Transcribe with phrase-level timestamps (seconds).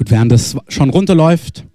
[0.00, 1.66] Gut, während das schon runterläuft,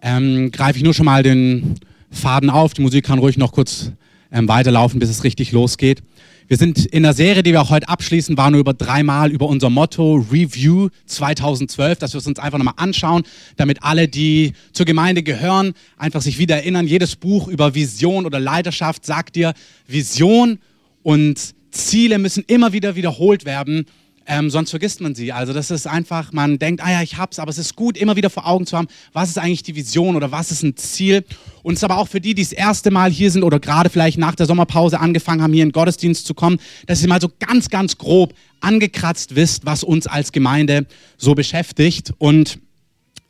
[0.00, 1.74] ähm, greife ich nur schon mal den
[2.10, 2.72] Faden auf.
[2.72, 3.92] Die Musik kann ruhig noch kurz
[4.32, 6.02] ähm, weiterlaufen, bis es richtig losgeht.
[6.48, 9.46] Wir sind in der Serie, die wir auch heute abschließen, war nur über dreimal über
[9.46, 13.24] unser Motto Review 2012, dass wir es uns einfach nochmal anschauen,
[13.56, 16.86] damit alle, die zur Gemeinde gehören, einfach sich wieder erinnern.
[16.86, 19.52] Jedes Buch über Vision oder Leiterschaft sagt dir,
[19.86, 20.60] Vision
[21.02, 23.84] und Ziele müssen immer wieder wiederholt werden
[24.26, 25.32] ähm, sonst vergisst man sie.
[25.32, 28.16] Also das ist einfach, man denkt, ah ja, ich hab's, aber es ist gut, immer
[28.16, 31.24] wieder vor Augen zu haben, was ist eigentlich die Vision oder was ist ein Ziel.
[31.62, 33.88] Und es ist aber auch für die, die das erste Mal hier sind oder gerade
[33.88, 37.20] vielleicht nach der Sommerpause angefangen haben, hier in den Gottesdienst zu kommen, dass ihr mal
[37.20, 40.86] so ganz, ganz grob angekratzt wisst, was uns als Gemeinde
[41.16, 42.12] so beschäftigt.
[42.18, 42.58] Und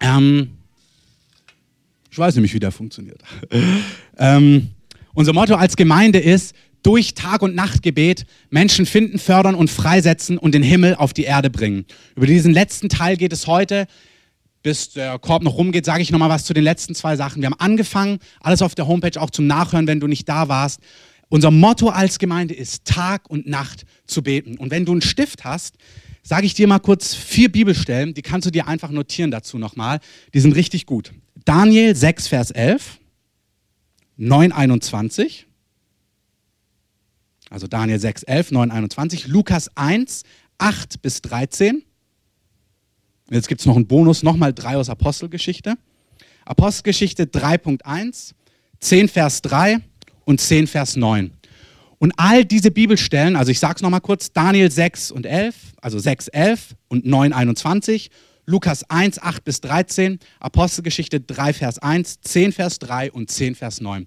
[0.01, 0.53] ähm,
[2.11, 3.21] ich weiß nämlich, wie der funktioniert.
[4.19, 4.69] ähm,
[5.13, 10.55] unser Motto als Gemeinde ist, durch Tag- und Nachtgebet Menschen finden, fördern und freisetzen und
[10.55, 11.85] den Himmel auf die Erde bringen.
[12.15, 13.87] Über diesen letzten Teil geht es heute.
[14.63, 17.41] Bis der Korb noch rumgeht, sage ich nochmal was zu den letzten zwei Sachen.
[17.41, 20.81] Wir haben angefangen, alles auf der Homepage auch zum Nachhören, wenn du nicht da warst.
[21.29, 24.57] Unser Motto als Gemeinde ist Tag und Nacht zu beten.
[24.59, 25.77] Und wenn du einen Stift hast,
[26.23, 30.01] sage ich dir mal kurz vier Bibelstellen, die kannst du dir einfach notieren dazu nochmal.
[30.35, 31.13] Die sind richtig gut.
[31.45, 32.99] Daniel 6, Vers 11,
[34.17, 35.47] 9, 21,
[37.51, 39.27] also Daniel 6, 11, 9, 21.
[39.29, 40.25] Lukas 1,
[40.59, 41.83] 8 bis 13.
[43.31, 45.77] Jetzt gibt es noch einen Bonus, nochmal drei aus Apostelgeschichte.
[46.45, 48.33] Apostelgeschichte 3.1,
[48.81, 49.79] 10 Vers 3
[50.25, 51.33] und 10 Vers 9.
[51.99, 55.99] Und all diese Bibelstellen, also ich sage es nochmal kurz, Daniel 6 und 11, also
[55.99, 58.11] 6, 11 und 9, 21,
[58.45, 63.81] Lukas 1, 8 bis 13, Apostelgeschichte 3, Vers 1, 10 Vers 3 und 10 Vers
[63.81, 64.07] 9.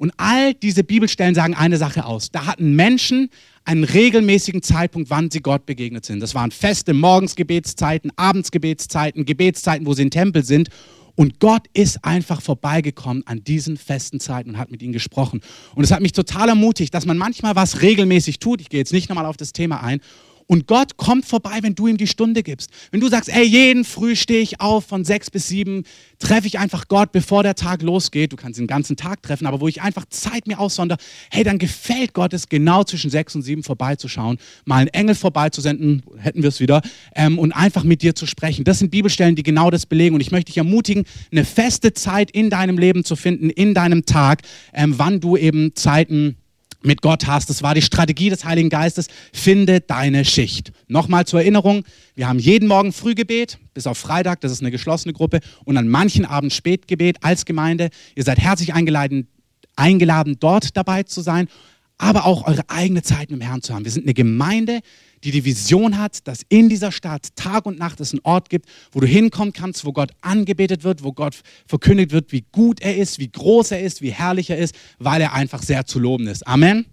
[0.00, 2.30] Und all diese Bibelstellen sagen eine Sache aus.
[2.30, 3.28] Da hatten Menschen
[3.64, 6.20] einen regelmäßigen Zeitpunkt, wann sie Gott begegnet sind.
[6.20, 10.70] Das waren feste Morgensgebetszeiten, Abendsgebetszeiten, Gebetszeiten, wo sie im Tempel sind.
[11.16, 15.42] Und Gott ist einfach vorbeigekommen an diesen festen Zeiten und hat mit ihnen gesprochen.
[15.74, 18.62] Und es hat mich total ermutigt, dass man manchmal was regelmäßig tut.
[18.62, 20.00] Ich gehe jetzt nicht nochmal auf das Thema ein.
[20.50, 22.70] Und Gott kommt vorbei, wenn du ihm die Stunde gibst.
[22.90, 25.84] Wenn du sagst, ey, jeden Früh stehe ich auf von sechs bis sieben,
[26.18, 28.32] treffe ich einfach Gott, bevor der Tag losgeht.
[28.32, 30.96] Du kannst ihn den ganzen Tag treffen, aber wo ich einfach Zeit mir aussonder,
[31.30, 36.02] hey, dann gefällt Gott es, genau zwischen sechs und sieben vorbeizuschauen, mal einen Engel vorbeizusenden,
[36.18, 36.82] hätten wir es wieder,
[37.14, 38.64] ähm, und einfach mit dir zu sprechen.
[38.64, 40.16] Das sind Bibelstellen, die genau das belegen.
[40.16, 44.04] Und ich möchte dich ermutigen, eine feste Zeit in deinem Leben zu finden, in deinem
[44.04, 46.39] Tag, ähm, wann du eben Zeiten
[46.82, 47.50] mit Gott hast.
[47.50, 49.08] Das war die Strategie des Heiligen Geistes.
[49.32, 50.72] Finde deine Schicht.
[50.88, 55.12] Nochmal zur Erinnerung, wir haben jeden Morgen Frühgebet, bis auf Freitag, das ist eine geschlossene
[55.12, 57.90] Gruppe, und an manchen Abend Spätgebet als Gemeinde.
[58.14, 59.28] Ihr seid herzlich eingeladen,
[59.76, 61.48] eingeladen, dort dabei zu sein,
[61.98, 63.84] aber auch eure eigene Zeit mit dem Herrn zu haben.
[63.84, 64.80] Wir sind eine Gemeinde,
[65.24, 68.66] die die Vision hat, dass in dieser Stadt Tag und Nacht es einen Ort gibt,
[68.92, 71.36] wo du hinkommen kannst, wo Gott angebetet wird, wo Gott
[71.66, 75.20] verkündigt wird, wie gut er ist, wie groß er ist, wie herrlich er ist, weil
[75.20, 76.46] er einfach sehr zu loben ist.
[76.46, 76.86] Amen.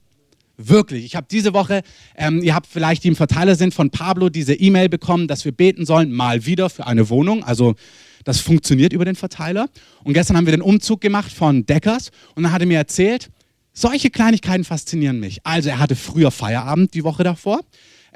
[0.58, 1.06] Wirklich.
[1.06, 1.84] Ich habe diese Woche,
[2.16, 5.52] ähm, ihr habt vielleicht, die im Verteiler sind, von Pablo diese E-Mail bekommen, dass wir
[5.52, 7.44] beten sollen, mal wieder für eine Wohnung.
[7.44, 7.76] Also
[8.24, 9.70] das funktioniert über den Verteiler.
[10.04, 13.30] Und gestern haben wir den Umzug gemacht von Deckers und dann hat er mir erzählt,
[13.72, 15.46] solche Kleinigkeiten faszinieren mich.
[15.46, 17.62] Also er hatte früher Feierabend die Woche davor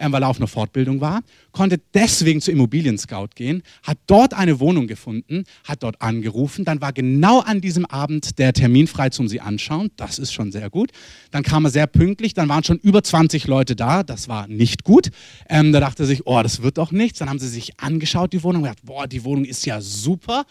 [0.09, 4.59] weil er auf einer Fortbildung war, konnte deswegen zu Immobilien Scout gehen, hat dort eine
[4.59, 9.28] Wohnung gefunden, hat dort angerufen, dann war genau an diesem Abend der Termin frei zum
[9.28, 10.91] sie anschauen, das ist schon sehr gut.
[11.31, 14.84] Dann kam er sehr pünktlich, dann waren schon über 20 Leute da, das war nicht
[14.84, 15.09] gut.
[15.50, 17.19] Ähm, da dachte er sich, oh, das wird doch nichts.
[17.19, 20.45] Dann haben sie sich angeschaut, die Wohnung, und gedacht, boah, die Wohnung ist ja super.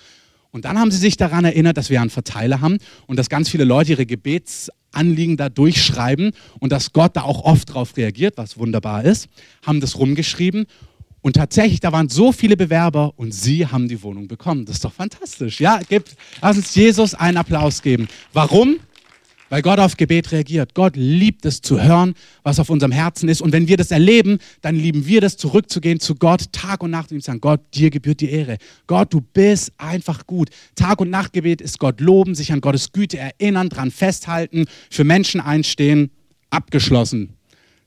[0.53, 3.49] Und dann haben sie sich daran erinnert, dass wir einen Verteiler haben und dass ganz
[3.49, 4.07] viele Leute ihre
[4.91, 9.29] Gebetsanliegen da durchschreiben und dass Gott da auch oft darauf reagiert, was wunderbar ist,
[9.65, 10.67] haben das rumgeschrieben
[11.23, 14.65] und tatsächlich, da waren so viele Bewerber und sie haben die Wohnung bekommen.
[14.65, 15.61] Das ist doch fantastisch.
[15.61, 18.09] Ja, gibt, lass uns Jesus einen Applaus geben.
[18.33, 18.77] Warum?
[19.51, 20.75] Weil Gott auf Gebet reagiert.
[20.75, 23.43] Gott liebt es zu hören, was auf unserem Herzen ist.
[23.43, 27.11] Und wenn wir das erleben, dann lieben wir das, zurückzugehen zu Gott Tag und Nacht
[27.11, 28.59] und ihm sagen, Gott, dir gebührt die Ehre.
[28.87, 30.51] Gott, du bist einfach gut.
[30.77, 35.41] Tag- und Nachtgebet ist Gott loben, sich an Gottes Güte erinnern, dran festhalten, für Menschen
[35.41, 36.11] einstehen.
[36.51, 37.35] Abgeschlossen.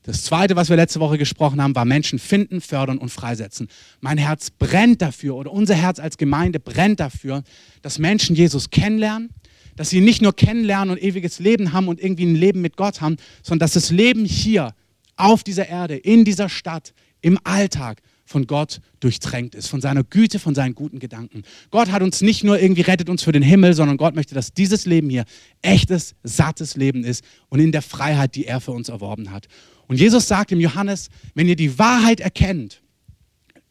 [0.04, 3.70] Das zweite, was wir letzte Woche gesprochen haben, war Menschen finden, fördern und freisetzen.
[4.02, 7.44] Mein Herz brennt dafür oder unser Herz als Gemeinde brennt dafür,
[7.82, 9.30] dass Menschen Jesus kennenlernen,
[9.76, 13.02] dass sie nicht nur kennenlernen und ewiges Leben haben und irgendwie ein Leben mit Gott
[13.02, 14.74] haben, sondern dass das Leben hier
[15.16, 20.40] auf dieser Erde, in dieser Stadt, im Alltag von Gott durchtränkt ist, von seiner Güte,
[20.40, 21.44] von seinen guten Gedanken.
[21.72, 24.54] Gott hat uns nicht nur irgendwie rettet uns für den Himmel, sondern Gott möchte, dass
[24.54, 25.26] dieses Leben hier
[25.62, 29.48] echtes, sattes Leben ist und in der Freiheit, die er für uns erworben hat.
[29.88, 32.83] Und Jesus sagt im Johannes, wenn ihr die Wahrheit erkennt,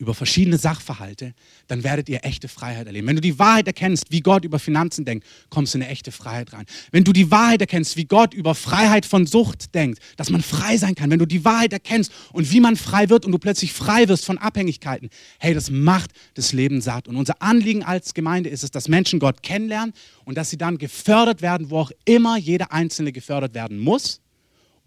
[0.02, 1.32] über verschiedene Sachverhalte,
[1.68, 3.06] dann werdet ihr echte Freiheit erleben.
[3.06, 6.10] Wenn du die Wahrheit erkennst, wie Gott über Finanzen denkt, kommst du in eine echte
[6.10, 6.66] Freiheit rein.
[6.90, 10.76] Wenn du die Wahrheit erkennst, wie Gott über Freiheit von Sucht denkt, dass man frei
[10.76, 13.72] sein kann, wenn du die Wahrheit erkennst und wie man frei wird und du plötzlich
[13.72, 15.08] frei wirst von Abhängigkeiten,
[15.38, 17.06] hey, das macht das Leben satt.
[17.06, 19.94] Und unser Anliegen als Gemeinde ist es, dass Menschen Gott kennenlernen
[20.24, 24.21] und dass sie dann gefördert werden, wo auch immer jeder Einzelne gefördert werden muss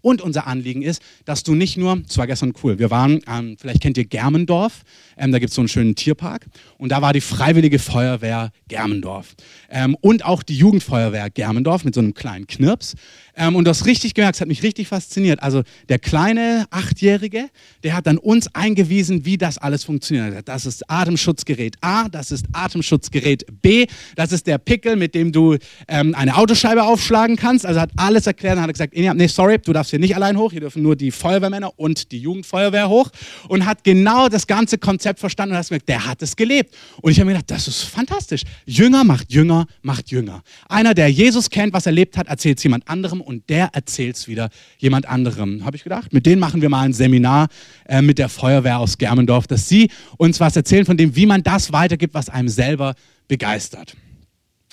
[0.05, 3.57] und unser Anliegen ist, dass du nicht nur, es war gestern cool, wir waren, ähm,
[3.59, 4.83] vielleicht kennt ihr Germendorf,
[5.17, 6.45] ähm, da gibt es so einen schönen Tierpark
[6.77, 9.35] und da war die Freiwillige Feuerwehr Germendorf
[9.67, 12.93] ähm, und auch die Jugendfeuerwehr Germendorf mit so einem kleinen Knirps.
[13.35, 15.41] Ähm, und du hast richtig gemerkt, es hat mich richtig fasziniert.
[15.41, 17.49] Also der kleine Achtjährige,
[17.83, 20.47] der hat dann uns eingewiesen, wie das alles funktioniert.
[20.47, 25.57] Das ist Atemschutzgerät A, das ist Atemschutzgerät B, das ist der Pickel, mit dem du
[25.87, 27.65] ähm, eine Autoscheibe aufschlagen kannst.
[27.65, 30.51] Also hat alles erklärt und hat gesagt, nee, sorry, du darfst hier nicht allein hoch,
[30.51, 33.09] hier dürfen nur die Feuerwehrmänner und die Jugendfeuerwehr hoch.
[33.47, 36.75] Und hat genau das ganze Konzept verstanden und hat gesagt, der hat es gelebt.
[37.01, 38.43] Und ich habe mir gedacht, das ist fantastisch.
[38.65, 40.43] Jünger macht Jünger, macht Jünger.
[40.67, 44.17] Einer, der Jesus kennt, was er erlebt hat, erzählt es jemand anderem und der erzählt
[44.17, 45.63] es wieder jemand anderem.
[45.63, 47.47] Habe ich gedacht, mit denen machen wir mal ein Seminar
[47.85, 51.41] äh, mit der Feuerwehr aus Germendorf, dass sie uns was erzählen von dem, wie man
[51.41, 52.95] das weitergibt, was einem selber
[53.27, 53.95] begeistert.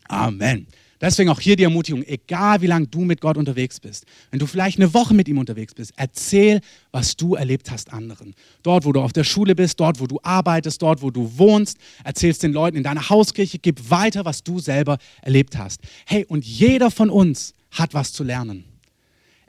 [0.08, 0.66] Amen.
[1.02, 4.46] Deswegen auch hier die Ermutigung, egal wie lange du mit Gott unterwegs bist, wenn du
[4.46, 6.60] vielleicht eine Woche mit ihm unterwegs bist, erzähl,
[6.93, 8.34] was du erlebt hast anderen.
[8.62, 11.76] Dort, wo du auf der Schule bist, dort, wo du arbeitest, dort, wo du wohnst,
[12.04, 15.81] erzählst den Leuten in deiner Hauskirche, gib weiter, was du selber erlebt hast.
[16.06, 18.71] Hey, und jeder von uns hat was zu lernen.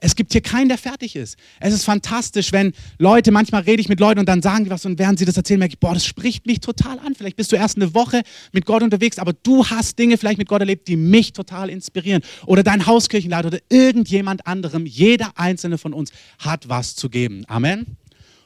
[0.04, 1.38] Es gibt hier keinen, der fertig ist.
[1.62, 4.86] Es ist fantastisch, wenn Leute, manchmal rede ich mit Leuten und dann sagen die was
[4.86, 7.16] und während sie das erzählen, merke ich, boah, das spricht mich total an.
[7.16, 8.22] Vielleicht bist du erst eine Woche
[8.52, 12.22] mit Gott unterwegs, aber du hast Dinge vielleicht mit Gott erlebt, die mich total inspirieren.
[12.46, 14.86] Oder dein Hauskirchenleiter oder irgendjemand anderem.
[14.86, 17.46] Jeder einzelne von uns hat was zu geben.
[17.48, 17.98] Amen.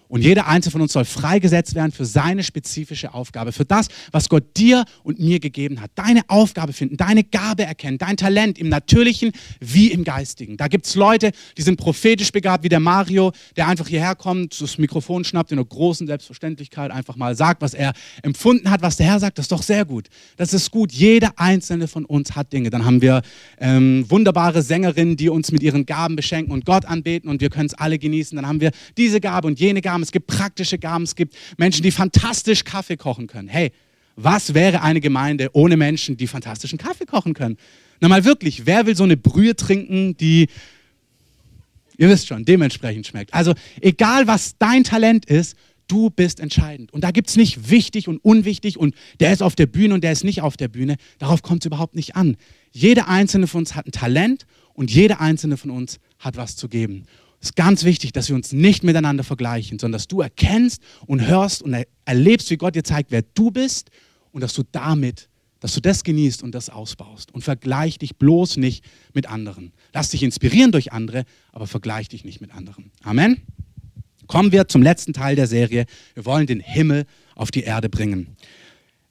[0.07, 4.29] Und jeder Einzelne von uns soll freigesetzt werden für seine spezifische Aufgabe, für das, was
[4.29, 5.91] Gott dir und mir gegeben hat.
[5.95, 10.55] Deine Aufgabe finden, deine Gabe erkennen, dein Talent im Natürlichen wie im Geistigen.
[10.55, 14.59] Da gibt es Leute, die sind prophetisch begabt, wie der Mario, der einfach hierher kommt,
[14.61, 17.91] das Mikrofon schnappt in einer großen Selbstverständlichkeit, einfach mal sagt, was er
[18.23, 19.37] empfunden hat, was der Herr sagt.
[19.37, 20.07] Das ist doch sehr gut.
[20.37, 20.93] Das ist gut.
[20.93, 22.69] Jeder Einzelne von uns hat Dinge.
[22.69, 23.21] Dann haben wir
[23.59, 27.67] ähm, wunderbare Sängerinnen, die uns mit ihren Gaben beschenken und Gott anbeten und wir können
[27.67, 28.35] es alle genießen.
[28.35, 31.35] Dann haben wir diese Gabe und jene Gabe Gaben, es gibt praktische Gaben, es gibt
[31.57, 33.47] Menschen, die fantastisch Kaffee kochen können.
[33.47, 33.71] Hey,
[34.15, 37.57] was wäre eine Gemeinde ohne Menschen, die fantastischen Kaffee kochen können?
[37.99, 40.49] Na mal wirklich, wer will so eine Brühe trinken, die,
[41.97, 43.33] ihr wisst schon, dementsprechend schmeckt?
[43.33, 45.57] Also egal, was dein Talent ist,
[45.87, 46.93] du bist entscheidend.
[46.93, 50.03] Und da gibt es nicht wichtig und unwichtig und der ist auf der Bühne und
[50.03, 50.97] der ist nicht auf der Bühne.
[51.17, 52.37] Darauf kommt es überhaupt nicht an.
[52.71, 56.69] Jeder einzelne von uns hat ein Talent und jeder einzelne von uns hat was zu
[56.69, 57.05] geben.
[57.47, 61.61] Ist ganz wichtig, dass wir uns nicht miteinander vergleichen, sondern dass du erkennst und hörst
[61.61, 63.89] und erlebst, wie Gott dir zeigt, wer du bist
[64.33, 65.29] und dass du damit,
[65.61, 67.33] dass du das genießt und das ausbaust.
[67.33, 68.83] Und vergleich dich bloß nicht
[69.13, 69.71] mit anderen.
[69.93, 71.23] Lass dich inspirieren durch andere,
[71.53, 72.91] aber vergleich dich nicht mit anderen.
[73.01, 73.39] Amen.
[74.27, 75.85] Kommen wir zum letzten Teil der Serie.
[76.15, 78.35] Wir wollen den Himmel auf die Erde bringen.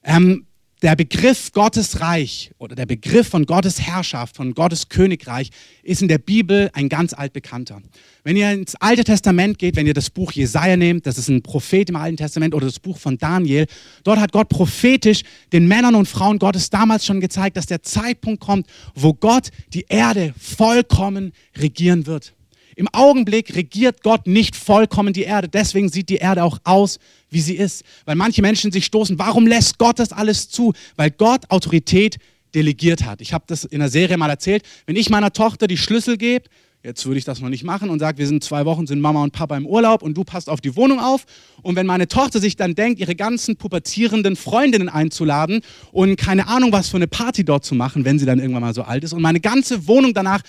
[0.03, 0.45] Ähm,
[0.83, 5.49] der Begriff Gottes Reich oder der Begriff von Gottes Herrschaft, von Gottes Königreich
[5.81, 7.81] ist in der Bibel ein ganz altbekannter.
[8.23, 11.41] Wenn ihr ins Alte Testament geht, wenn ihr das Buch Jesaja nehmt, das ist ein
[11.41, 13.65] Prophet im Alten Testament oder das Buch von Daniel,
[14.03, 18.41] dort hat Gott prophetisch den Männern und Frauen Gottes damals schon gezeigt, dass der Zeitpunkt
[18.41, 22.33] kommt, wo Gott die Erde vollkommen regieren wird.
[22.77, 25.47] Im Augenblick regiert Gott nicht vollkommen die Erde.
[25.47, 26.99] Deswegen sieht die Erde auch aus,
[27.31, 27.83] wie sie ist.
[28.05, 30.73] Weil manche Menschen sich stoßen, warum lässt Gott das alles zu?
[30.95, 32.17] Weil Gott Autorität
[32.53, 33.19] delegiert hat.
[33.19, 34.61] Ich habe das in der Serie mal erzählt.
[34.85, 36.45] Wenn ich meiner Tochter die Schlüssel gebe,
[36.83, 39.23] jetzt würde ich das noch nicht machen und sage, wir sind zwei Wochen, sind Mama
[39.23, 41.25] und Papa im Urlaub und du passt auf die Wohnung auf.
[41.63, 46.71] Und wenn meine Tochter sich dann denkt, ihre ganzen pubertierenden Freundinnen einzuladen und keine Ahnung,
[46.73, 49.13] was für eine Party dort zu machen, wenn sie dann irgendwann mal so alt ist
[49.13, 50.43] und meine ganze Wohnung danach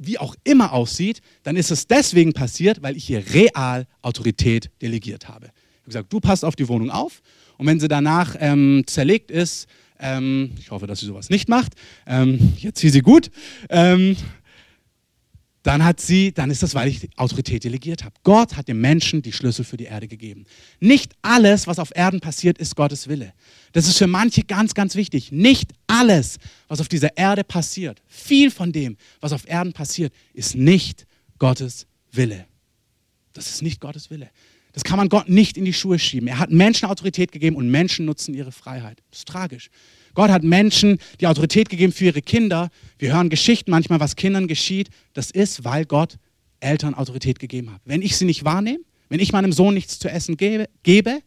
[0.00, 5.28] wie auch immer aussieht, dann ist es deswegen passiert, weil ich ihr real Autorität delegiert
[5.28, 5.46] habe.
[5.46, 7.22] Ich habe gesagt, du passt auf die Wohnung auf
[7.58, 9.68] und wenn sie danach ähm, zerlegt ist,
[10.00, 11.74] ähm, ich hoffe, dass sie sowas nicht macht,
[12.06, 13.30] ähm, jetzt hier sie gut,
[13.68, 14.16] ähm,
[15.62, 18.14] dann hat sie, dann ist das, weil ich Autorität delegiert habe.
[18.22, 20.46] Gott hat dem Menschen die Schlüssel für die Erde gegeben.
[20.80, 23.34] Nicht alles, was auf Erden passiert, ist Gottes Wille.
[23.72, 25.32] Das ist für manche ganz, ganz wichtig.
[25.32, 26.38] Nicht alles,
[26.68, 31.06] was auf dieser Erde passiert, viel von dem, was auf Erden passiert, ist nicht
[31.38, 32.46] Gottes Wille.
[33.34, 34.30] Das ist nicht Gottes Wille.
[34.72, 36.28] Das kann man Gott nicht in die Schuhe schieben.
[36.28, 39.02] Er hat Menschen Autorität gegeben und Menschen nutzen ihre Freiheit.
[39.10, 39.68] Das ist tragisch.
[40.14, 42.70] Gott hat Menschen die Autorität gegeben für ihre Kinder.
[42.98, 44.90] Wir hören Geschichten manchmal, was Kindern geschieht.
[45.12, 46.18] Das ist, weil Gott
[46.60, 47.80] Eltern Autorität gegeben hat.
[47.84, 51.20] Wenn ich sie nicht wahrnehme, wenn ich meinem Sohn nichts zu essen gebe, gebe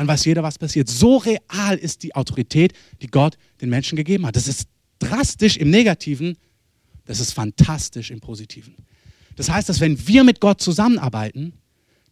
[0.00, 0.88] dann weiß jeder, was passiert.
[0.88, 2.72] So real ist die Autorität,
[3.02, 4.34] die Gott den Menschen gegeben hat.
[4.34, 4.66] Das ist
[4.98, 6.38] drastisch im Negativen,
[7.04, 8.74] das ist fantastisch im Positiven.
[9.36, 11.52] Das heißt, dass wenn wir mit Gott zusammenarbeiten,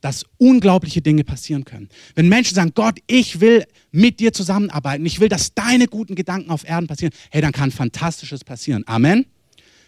[0.00, 1.88] dass unglaubliche Dinge passieren können.
[2.14, 6.50] Wenn Menschen sagen, Gott, ich will mit dir zusammenarbeiten, ich will, dass deine guten Gedanken
[6.50, 8.84] auf Erden passieren, hey, dann kann Fantastisches passieren.
[8.86, 9.26] Amen.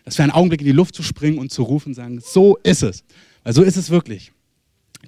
[0.05, 2.57] Das wäre ein Augenblick in die Luft zu springen und zu rufen und sagen, so
[2.63, 3.05] ist es.
[3.45, 4.33] Weil so ist es wirklich.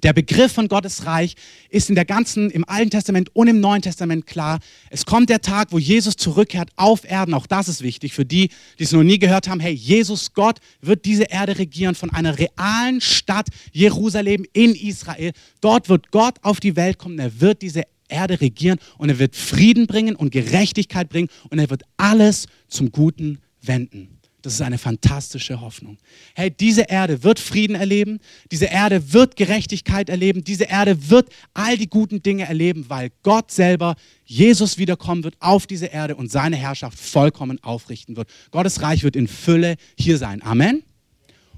[0.01, 1.35] Der Begriff von Gottes Reich
[1.69, 4.59] ist in der ganzen, im Alten Testament und im Neuen Testament klar.
[4.89, 7.33] Es kommt der Tag, wo Jesus zurückkehrt auf Erden.
[7.33, 9.59] Auch das ist wichtig für die, die es noch nie gehört haben.
[9.59, 15.31] Hey, Jesus Gott wird diese Erde regieren von einer realen Stadt Jerusalem in Israel.
[15.61, 17.19] Dort wird Gott auf die Welt kommen.
[17.19, 21.69] Er wird diese Erde regieren und er wird Frieden bringen und Gerechtigkeit bringen und er
[21.69, 24.12] wird alles zum Guten wenden.
[24.43, 25.97] Das ist eine fantastische Hoffnung.
[26.35, 28.19] Hey, diese Erde wird Frieden erleben,
[28.51, 33.51] diese Erde wird Gerechtigkeit erleben, diese Erde wird all die guten Dinge erleben, weil Gott
[33.51, 33.95] selber,
[34.25, 38.27] Jesus wiederkommen wird auf diese Erde und seine Herrschaft vollkommen aufrichten wird.
[38.51, 40.43] Gottes Reich wird in Fülle hier sein.
[40.43, 40.83] Amen.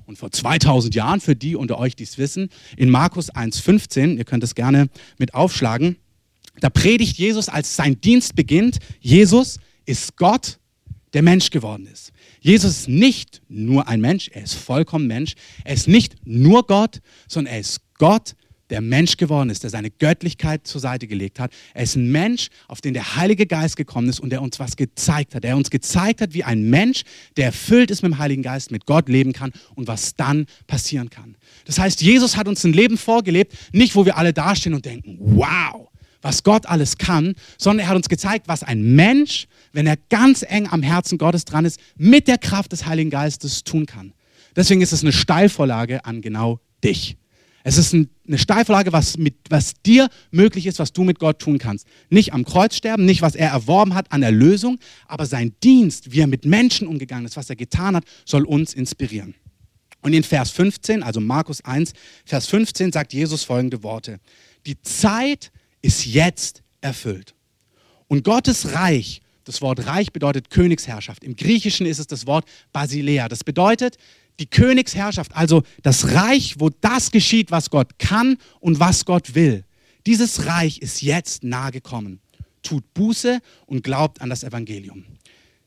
[0.06, 4.26] Und vor 2000 Jahren, für die unter euch, die es wissen, in Markus 1,15, ihr
[4.26, 5.98] könnt es gerne mit aufschlagen,
[6.60, 10.60] da predigt Jesus, als sein Dienst beginnt, Jesus ist Gott,
[11.16, 12.12] der Mensch geworden ist.
[12.46, 15.34] Jesus ist nicht nur ein Mensch, er ist vollkommen Mensch.
[15.64, 18.36] Er ist nicht nur Gott, sondern er ist Gott,
[18.70, 21.52] der Mensch geworden ist, der seine Göttlichkeit zur Seite gelegt hat.
[21.74, 24.76] Er ist ein Mensch, auf den der Heilige Geist gekommen ist und der uns was
[24.76, 25.44] gezeigt hat.
[25.44, 27.02] Der uns gezeigt hat, wie ein Mensch,
[27.36, 31.10] der erfüllt ist mit dem Heiligen Geist, mit Gott leben kann und was dann passieren
[31.10, 31.38] kann.
[31.66, 35.18] Das heißt, Jesus hat uns ein Leben vorgelebt, nicht wo wir alle dastehen und denken,
[35.20, 35.90] wow,
[36.26, 40.44] was Gott alles kann, sondern er hat uns gezeigt, was ein Mensch, wenn er ganz
[40.48, 44.14] eng am Herzen Gottes dran ist, mit der Kraft des Heiligen Geistes tun kann.
[44.56, 47.18] Deswegen ist es eine Steilvorlage an genau dich.
[47.64, 51.58] Es ist eine Steilvorlage, was, mit, was dir möglich ist, was du mit Gott tun
[51.58, 51.88] kannst.
[52.10, 54.78] Nicht am Kreuz sterben, nicht was er erworben hat an Erlösung,
[55.08, 58.74] aber sein Dienst, wie er mit Menschen umgegangen ist, was er getan hat, soll uns
[58.74, 59.34] inspirieren.
[60.02, 64.20] Und in Vers 15, also Markus 1, Vers 15 sagt Jesus folgende Worte.
[64.68, 65.52] Die Zeit
[65.82, 67.34] ist jetzt erfüllt.
[68.08, 71.24] Und Gottes Reich, das Wort Reich bedeutet Königsherrschaft.
[71.24, 73.30] Im Griechischen ist es das Wort Basilea.
[73.30, 73.98] Das bedeutet
[74.40, 79.64] die Königsherrschaft, also das Reich, wo das geschieht, was Gott kann und was Gott will.
[80.06, 82.20] Dieses Reich ist jetzt nahe gekommen.
[82.64, 85.06] Tut Buße und glaubt an das Evangelium.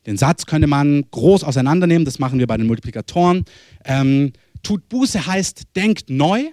[0.05, 3.45] Den Satz könnte man groß auseinandernehmen, das machen wir bei den Multiplikatoren.
[3.85, 6.45] Ähm, tut Buße heißt, denkt neu,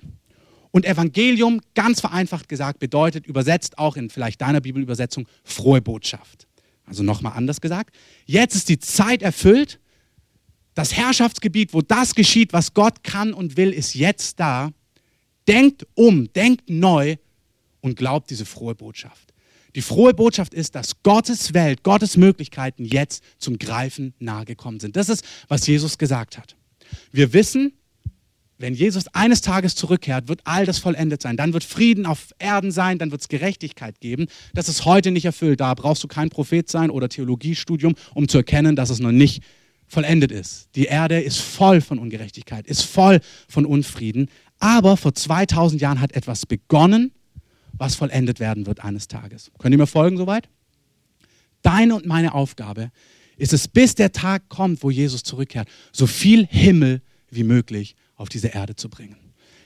[0.77, 6.46] und Evangelium, ganz vereinfacht gesagt, bedeutet übersetzt auch in vielleicht deiner Bibelübersetzung frohe Botschaft.
[6.87, 7.95] Also nochmal anders gesagt.
[8.25, 9.81] Jetzt ist die Zeit erfüllt.
[10.75, 14.71] Das Herrschaftsgebiet, wo das geschieht, was Gott kann und will, ist jetzt da.
[15.49, 17.17] Denkt um, denkt neu
[17.81, 19.33] und glaubt diese frohe Botschaft.
[19.75, 24.97] Die frohe Botschaft ist, dass Gottes Welt, Gottes Möglichkeiten jetzt zum Greifen nahegekommen sind.
[24.97, 26.57] Das ist, was Jesus gesagt hat.
[27.13, 27.73] Wir wissen,
[28.59, 31.37] wenn Jesus eines Tages zurückkehrt, wird all das vollendet sein.
[31.37, 34.27] Dann wird Frieden auf Erden sein, dann wird es Gerechtigkeit geben.
[34.55, 35.61] Das ist heute nicht erfüllt.
[35.61, 39.43] Da brauchst du kein Prophet sein oder Theologiestudium, um zu erkennen, dass es noch nicht
[39.87, 40.69] vollendet ist.
[40.75, 44.29] Die Erde ist voll von Ungerechtigkeit, ist voll von Unfrieden.
[44.59, 47.13] Aber vor 2000 Jahren hat etwas begonnen,
[47.73, 49.51] was vollendet werden wird eines Tages.
[49.59, 50.49] Könnt ihr mir folgen soweit?
[51.61, 52.91] Deine und meine Aufgabe
[53.37, 58.29] ist es, bis der Tag kommt, wo Jesus zurückkehrt, so viel Himmel wie möglich auf
[58.29, 59.17] diese Erde zu bringen.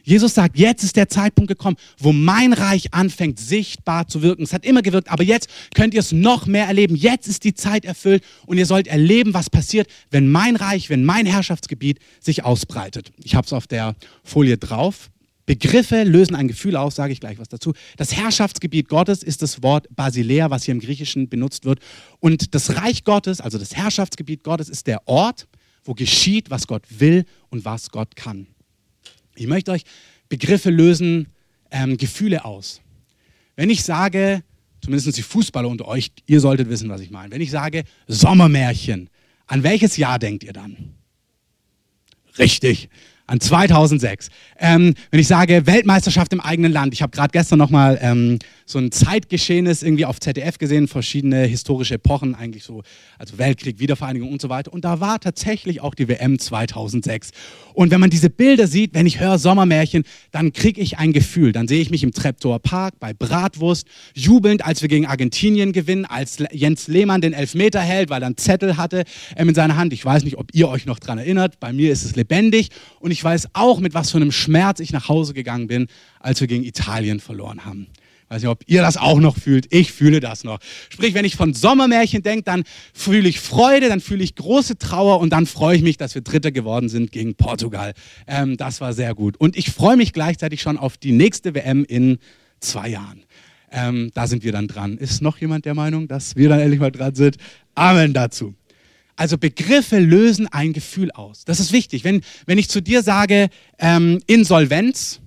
[0.02, 4.42] Jesus sagt, jetzt ist der Zeitpunkt gekommen, wo mein Reich anfängt sichtbar zu wirken.
[4.42, 6.96] Es hat immer gewirkt, aber jetzt könnt ihr es noch mehr erleben.
[6.96, 11.04] Jetzt ist die Zeit erfüllt und ihr sollt erleben, was passiert, wenn mein Reich, wenn
[11.04, 13.12] mein Herrschaftsgebiet sich ausbreitet.
[13.22, 15.10] Ich habe es auf der Folie drauf.
[15.46, 17.72] Begriffe lösen ein Gefühl aus, sage ich gleich was dazu.
[17.96, 21.80] Das Herrschaftsgebiet Gottes ist das Wort Basilea, was hier im Griechischen benutzt wird.
[22.20, 25.48] Und das Reich Gottes, also das Herrschaftsgebiet Gottes, ist der Ort,
[25.84, 28.46] wo geschieht, was Gott will und was Gott kann.
[29.34, 29.82] Ich möchte euch
[30.28, 31.28] Begriffe lösen,
[31.70, 32.80] ähm, Gefühle aus.
[33.56, 34.42] Wenn ich sage,
[34.80, 37.32] zumindest die Fußballer unter euch, ihr solltet wissen, was ich meine.
[37.32, 39.10] Wenn ich sage Sommermärchen,
[39.46, 40.94] an welches Jahr denkt ihr dann?
[42.38, 42.88] Richtig,
[43.30, 44.28] an 2006.
[44.58, 48.78] Ähm, wenn ich sage Weltmeisterschaft im eigenen Land, ich habe gerade gestern nochmal ähm, so
[48.78, 52.82] ein Zeitgeschehenes irgendwie auf ZDF gesehen, verschiedene historische Epochen, eigentlich so,
[53.18, 54.72] also Weltkrieg, Wiedervereinigung und so weiter.
[54.72, 57.30] Und da war tatsächlich auch die WM 2006.
[57.72, 61.52] Und wenn man diese Bilder sieht, wenn ich höre Sommermärchen, dann kriege ich ein Gefühl.
[61.52, 66.04] Dann sehe ich mich im Treptower Park bei Bratwurst, jubelnd, als wir gegen Argentinien gewinnen,
[66.04, 69.04] als Jens Lehmann den Elfmeter hält, weil er einen Zettel hatte
[69.36, 69.92] ähm, in seiner Hand.
[69.92, 71.60] Ich weiß nicht, ob ihr euch noch daran erinnert.
[71.60, 72.70] Bei mir ist es lebendig.
[72.98, 75.86] Und ich weiß auch, mit was für einem Schmerz ich nach Hause gegangen bin,
[76.20, 77.88] als wir gegen Italien verloren haben.
[78.30, 79.66] Weiß nicht, ob ihr das auch noch fühlt.
[79.74, 80.60] Ich fühle das noch.
[80.88, 82.62] Sprich, wenn ich von Sommermärchen denke, dann
[82.94, 86.22] fühle ich Freude, dann fühle ich große Trauer und dann freue ich mich, dass wir
[86.22, 87.92] Dritter geworden sind gegen Portugal.
[88.28, 89.36] Ähm, das war sehr gut.
[89.36, 92.18] Und ich freue mich gleichzeitig schon auf die nächste WM in
[92.60, 93.24] zwei Jahren.
[93.72, 94.96] Ähm, da sind wir dann dran.
[94.96, 97.36] Ist noch jemand der Meinung, dass wir dann endlich mal dran sind?
[97.74, 98.54] Amen dazu.
[99.20, 101.44] Also Begriffe lösen ein Gefühl aus.
[101.44, 102.04] Das ist wichtig.
[102.04, 105.20] Wenn, wenn ich zu dir sage, ähm, Insolvenz,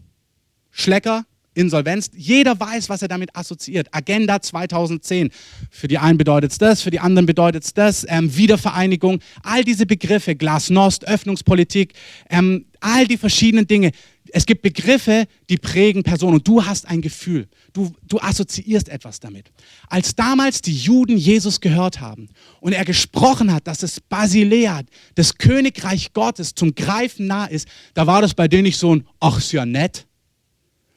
[0.71, 2.09] Schlecker, Insolvenz.
[2.15, 3.89] Jeder weiß, was er damit assoziiert.
[3.91, 5.29] Agenda 2010.
[5.69, 8.03] Für die einen bedeutet es das, für die anderen bedeutet es das.
[8.09, 9.19] Ähm, Wiedervereinigung.
[9.43, 11.93] All diese Begriffe, Glasnost, Öffnungspolitik,
[12.31, 13.91] ähm, all die verschiedenen Dinge.
[14.35, 17.47] Es gibt Begriffe, die prägen Personen und du hast ein Gefühl.
[17.71, 19.51] Du, du assoziierst etwas damit.
[19.89, 24.81] Als damals die Juden Jesus gehört haben und er gesprochen hat, dass das Basilea,
[25.13, 29.07] das Königreich Gottes zum Greifen nah ist, da war das bei denen nicht so ein,
[29.19, 30.07] ach, ist ja nett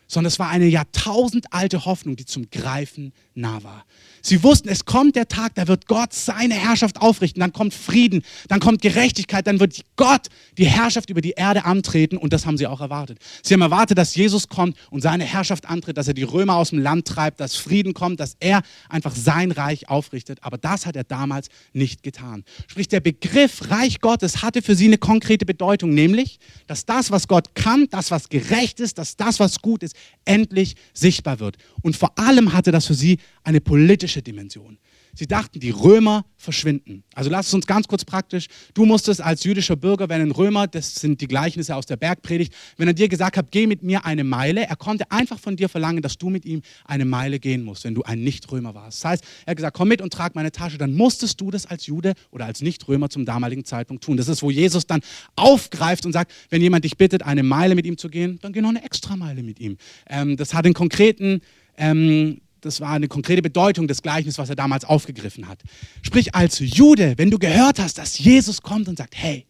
[0.09, 3.85] sondern es war eine jahrtausendalte Hoffnung, die zum Greifen nah war.
[4.27, 8.25] Sie wussten, es kommt der Tag, da wird Gott seine Herrschaft aufrichten, dann kommt Frieden,
[8.49, 10.27] dann kommt Gerechtigkeit, dann wird Gott
[10.59, 13.21] die Herrschaft über die Erde antreten und das haben sie auch erwartet.
[13.45, 16.71] Sie haben erwartet, dass Jesus kommt und seine Herrschaft antritt, dass er die Römer aus
[16.71, 20.97] dem Land treibt, dass Frieden kommt, dass er einfach sein Reich aufrichtet, aber das hat
[20.97, 22.43] er damals nicht getan.
[22.67, 27.29] Sprich, der Begriff Reich Gottes hatte für sie eine konkrete Bedeutung, nämlich, dass das, was
[27.29, 31.59] Gott kann, das, was gerecht ist, dass das, was gut ist, endlich sichtbar wird.
[31.83, 34.79] Und vor allem hatte das für sie eine politische Dimension.
[35.15, 37.03] Sie dachten, die Römer verschwinden.
[37.15, 38.49] Also lass es uns ganz kurz praktisch.
[38.75, 42.53] Du musstest als jüdischer Bürger, wenn ein Römer, das sind die Gleichnisse aus der Bergpredigt,
[42.77, 45.69] wenn er dir gesagt hat, geh mit mir eine Meile, er konnte einfach von dir
[45.69, 49.03] verlangen, dass du mit ihm eine Meile gehen musst, wenn du ein Nicht-Römer warst.
[49.03, 50.77] Das heißt, er hat gesagt, komm mit und trag meine Tasche.
[50.77, 54.17] Dann musstest du das als Jude oder als Nicht-Römer zum damaligen Zeitpunkt tun.
[54.19, 55.01] Das ist, wo Jesus dann
[55.35, 58.61] aufgreift und sagt, wenn jemand dich bittet, eine Meile mit ihm zu gehen, dann geh
[58.61, 59.79] noch eine extra Meile mit ihm.
[60.09, 61.41] Ähm, das hat einen konkreten
[61.79, 65.63] ähm, das war eine konkrete Bedeutung des Gleichnisses, was er damals aufgegriffen hat.
[66.03, 69.47] Sprich, als Jude, wenn du gehört hast, dass Jesus kommt und sagt, hey,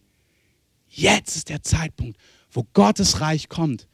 [0.88, 2.19] jetzt ist der Zeitpunkt,
[2.51, 3.87] wo Gottes Reich kommt,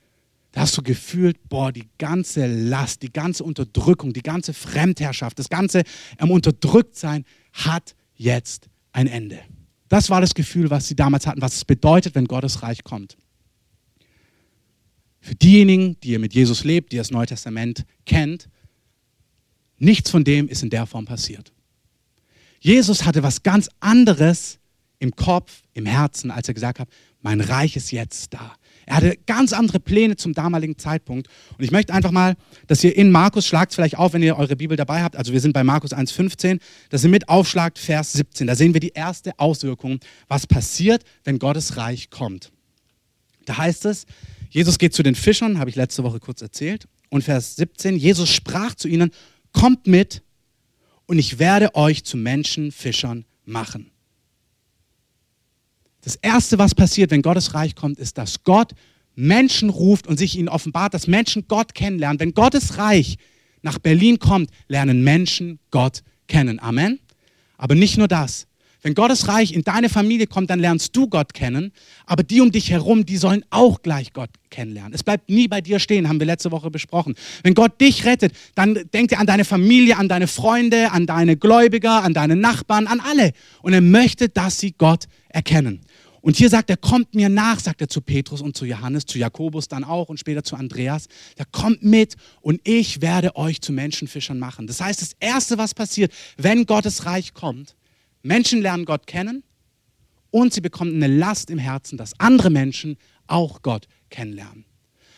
[0.53, 5.49] da hast du gefühlt, boah, die ganze Last, die ganze Unterdrückung, die ganze Fremdherrschaft, das
[5.49, 5.83] ganze
[6.19, 9.41] ähm, Unterdrücktsein hat jetzt ein Ende.
[9.89, 13.17] Das war das Gefühl, was sie damals hatten, was es bedeutet, wenn Gottes Reich kommt.
[15.21, 18.49] Für diejenigen, die ihr mit Jesus lebt, die das Neue Testament kennt,
[19.83, 21.53] Nichts von dem ist in der Form passiert.
[22.61, 24.61] Jesus hatte was ganz anderes
[25.01, 26.89] im Kopf, im Herzen, als er gesagt hat,
[27.21, 28.55] mein Reich ist jetzt da.
[28.87, 31.29] Er hatte ganz andere Pläne zum damaligen Zeitpunkt.
[31.59, 32.37] Und ich möchte einfach mal,
[32.69, 35.41] dass ihr in Markus, schlagt vielleicht auf, wenn ihr eure Bibel dabei habt, also wir
[35.41, 38.47] sind bei Markus 1,15, dass ihr mit aufschlagt, Vers 17.
[38.47, 42.53] Da sehen wir die erste Auswirkung, was passiert, wenn Gottes Reich kommt.
[43.47, 44.07] Da heißt es,
[44.49, 46.87] Jesus geht zu den Fischern, habe ich letzte Woche kurz erzählt.
[47.09, 49.11] Und Vers 17, Jesus sprach zu ihnen,
[49.53, 50.23] kommt mit
[51.07, 53.91] und ich werde euch zu Menschenfischern machen.
[56.03, 58.73] Das Erste, was passiert, wenn Gottes Reich kommt, ist, dass Gott
[59.15, 62.19] Menschen ruft und sich ihnen offenbart, dass Menschen Gott kennenlernen.
[62.19, 63.19] Wenn Gottes Reich
[63.63, 66.59] nach Berlin kommt, lernen Menschen Gott kennen.
[66.59, 66.99] Amen.
[67.57, 68.47] Aber nicht nur das.
[68.83, 71.73] Wenn Gottes Reich in deine Familie kommt, dann lernst du Gott kennen,
[72.05, 74.93] aber die um dich herum, die sollen auch gleich Gott kennenlernen.
[74.93, 77.15] Es bleibt nie bei dir stehen, haben wir letzte Woche besprochen.
[77.45, 81.37] Wenn Gott dich rettet, dann denk dir an deine Familie, an deine Freunde, an deine
[81.37, 83.33] Gläubiger, an deine Nachbarn, an alle.
[83.63, 85.81] Und er möchte, dass sie Gott erkennen.
[86.21, 89.19] Und hier sagt er, kommt mir nach, sagt er zu Petrus und zu Johannes, zu
[89.19, 91.07] Jakobus dann auch und später zu Andreas.
[91.37, 94.67] Er kommt mit und ich werde euch zu Menschenfischern machen.
[94.67, 97.75] Das heißt, das Erste, was passiert, wenn Gottes Reich kommt,
[98.23, 99.43] Menschen lernen Gott kennen
[100.31, 104.65] und sie bekommen eine Last im Herzen, dass andere Menschen auch Gott kennenlernen.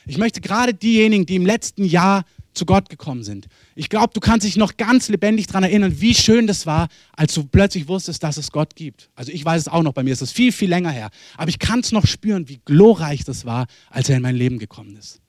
[0.07, 3.49] Ich möchte gerade diejenigen, die im letzten Jahr zu Gott gekommen sind.
[3.75, 7.35] Ich glaube, du kannst dich noch ganz lebendig daran erinnern, wie schön das war, als
[7.35, 9.11] du plötzlich wusstest, dass es Gott gibt.
[9.17, 11.11] Also ich weiß es auch noch, bei mir ist es viel, viel länger her.
[11.37, 14.59] Aber ich kann es noch spüren, wie glorreich das war, als er in mein Leben
[14.59, 15.21] gekommen ist.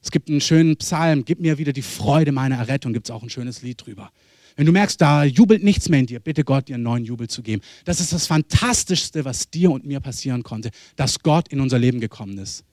[0.00, 3.24] Es gibt einen schönen Psalm, gib mir wieder die Freude meiner Errettung, gibt es auch
[3.24, 4.12] ein schönes Lied drüber.
[4.56, 7.28] Wenn du merkst, da jubelt nichts mehr in dir, bitte Gott dir einen neuen Jubel
[7.28, 7.62] zu geben.
[7.84, 12.00] Das ist das Fantastischste, was dir und mir passieren konnte, dass Gott in unser Leben
[12.00, 12.64] gekommen ist.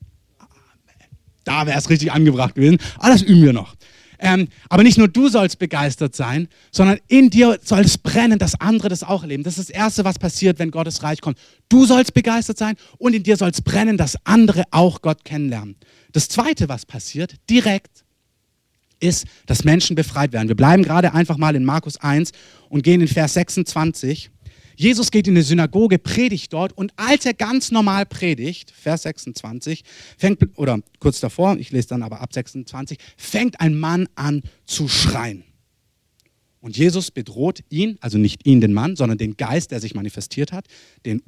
[1.43, 2.77] Da wäre es richtig angebracht gewesen.
[2.97, 3.75] Aber das üben wir noch.
[4.19, 8.59] Ähm, aber nicht nur du sollst begeistert sein, sondern in dir soll es brennen, dass
[8.61, 9.43] andere das auch erleben.
[9.43, 11.37] Das ist das Erste, was passiert, wenn Gottes Reich kommt.
[11.67, 15.75] Du sollst begeistert sein und in dir soll es brennen, dass andere auch Gott kennenlernen.
[16.13, 18.05] Das Zweite, was passiert, direkt,
[18.99, 20.47] ist, dass Menschen befreit werden.
[20.47, 22.31] Wir bleiben gerade einfach mal in Markus 1
[22.69, 24.29] und gehen in Vers 26.
[24.75, 29.83] Jesus geht in eine Synagoge, predigt dort und als er ganz normal predigt, Vers 26,
[30.17, 34.87] fängt, oder kurz davor, ich lese dann aber ab 26, fängt ein Mann an zu
[34.87, 35.43] schreien.
[36.59, 40.53] Und Jesus bedroht ihn, also nicht ihn, den Mann, sondern den Geist, der sich manifestiert
[40.53, 40.65] hat,
[41.05, 41.21] den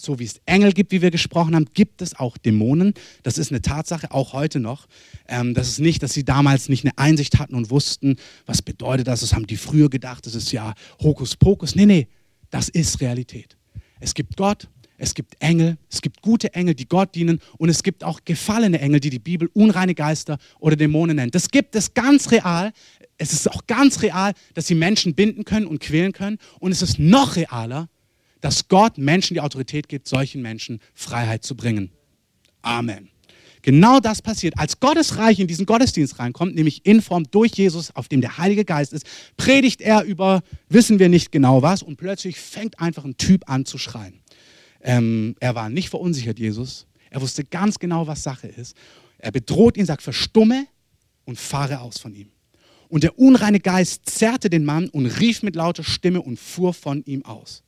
[0.00, 2.94] so wie es Engel gibt, wie wir gesprochen haben, gibt es auch Dämonen.
[3.22, 4.86] Das ist eine Tatsache, auch heute noch.
[5.26, 9.08] Ähm, das ist nicht, dass sie damals nicht eine Einsicht hatten und wussten, was bedeutet
[9.08, 9.20] das.
[9.20, 11.74] Das haben die früher gedacht, das ist ja Hokuspokus.
[11.74, 12.08] Nee, nee,
[12.50, 13.56] das ist Realität.
[14.00, 17.82] Es gibt Gott, es gibt Engel, es gibt gute Engel, die Gott dienen und es
[17.82, 21.34] gibt auch gefallene Engel, die die Bibel unreine Geister oder Dämonen nennt.
[21.34, 22.72] Das gibt es ganz real.
[23.16, 26.38] Es ist auch ganz real, dass sie Menschen binden können und quälen können.
[26.58, 27.88] Und es ist noch realer,
[28.40, 31.90] dass Gott Menschen die Autorität gibt, solchen Menschen Freiheit zu bringen.
[32.62, 33.08] Amen.
[33.62, 34.54] Genau das passiert.
[34.56, 38.38] Als Gottes Reich in diesen Gottesdienst reinkommt, nämlich in Form durch Jesus, auf dem der
[38.38, 39.04] Heilige Geist ist,
[39.36, 43.64] predigt er über, wissen wir nicht genau was, und plötzlich fängt einfach ein Typ an
[43.64, 44.20] zu schreien.
[44.80, 46.86] Ähm, er war nicht verunsichert, Jesus.
[47.10, 48.76] Er wusste ganz genau, was Sache ist.
[49.18, 50.66] Er bedroht ihn, sagt, verstumme
[51.24, 52.30] und fahre aus von ihm.
[52.88, 57.02] Und der unreine Geist zerrte den Mann und rief mit lauter Stimme und fuhr von
[57.04, 57.62] ihm aus.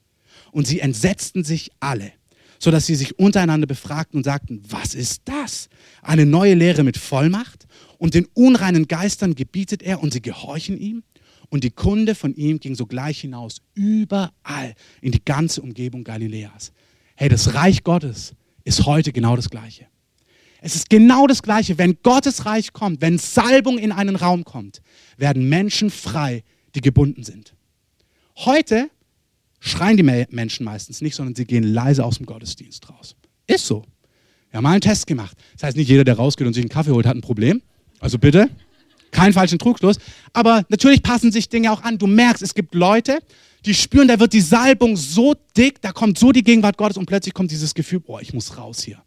[0.53, 2.13] Und sie entsetzten sich alle,
[2.59, 5.69] sodass sie sich untereinander befragten und sagten, was ist das?
[6.03, 7.67] Eine neue Lehre mit Vollmacht?
[7.99, 11.03] Und den unreinen Geistern gebietet er und sie gehorchen ihm?
[11.51, 16.73] Und die Kunde von ihm ging sogleich hinaus, überall in die ganze Umgebung Galiläas.
[17.17, 18.35] Hey, das Reich Gottes
[18.65, 19.87] ist heute genau das Gleiche.
[20.63, 21.79] Es ist genau das Gleiche.
[21.79, 24.81] Wenn Gottes Reich kommt, wenn Salbung in einen Raum kommt,
[25.17, 27.55] werden Menschen frei, die gebunden sind.
[28.37, 28.91] Heute
[29.61, 33.15] schreien die Menschen meistens nicht, sondern sie gehen leise aus dem Gottesdienst raus.
[33.47, 33.85] Ist so.
[34.51, 35.37] Wir haben mal einen Test gemacht.
[35.53, 37.63] Das heißt, nicht jeder, der rausgeht und sich einen Kaffee holt, hat ein Problem.
[38.01, 38.51] Also bitte,
[39.11, 39.99] keinen falschen Trugschluss.
[40.33, 41.99] Aber natürlich passen sich Dinge auch an.
[41.99, 43.19] Du merkst, es gibt Leute,
[43.65, 47.07] die spüren, da wird die Salbung so dick, da kommt so die Gegenwart Gottes und
[47.07, 49.03] plötzlich kommt dieses Gefühl, boah, ich muss raus hier.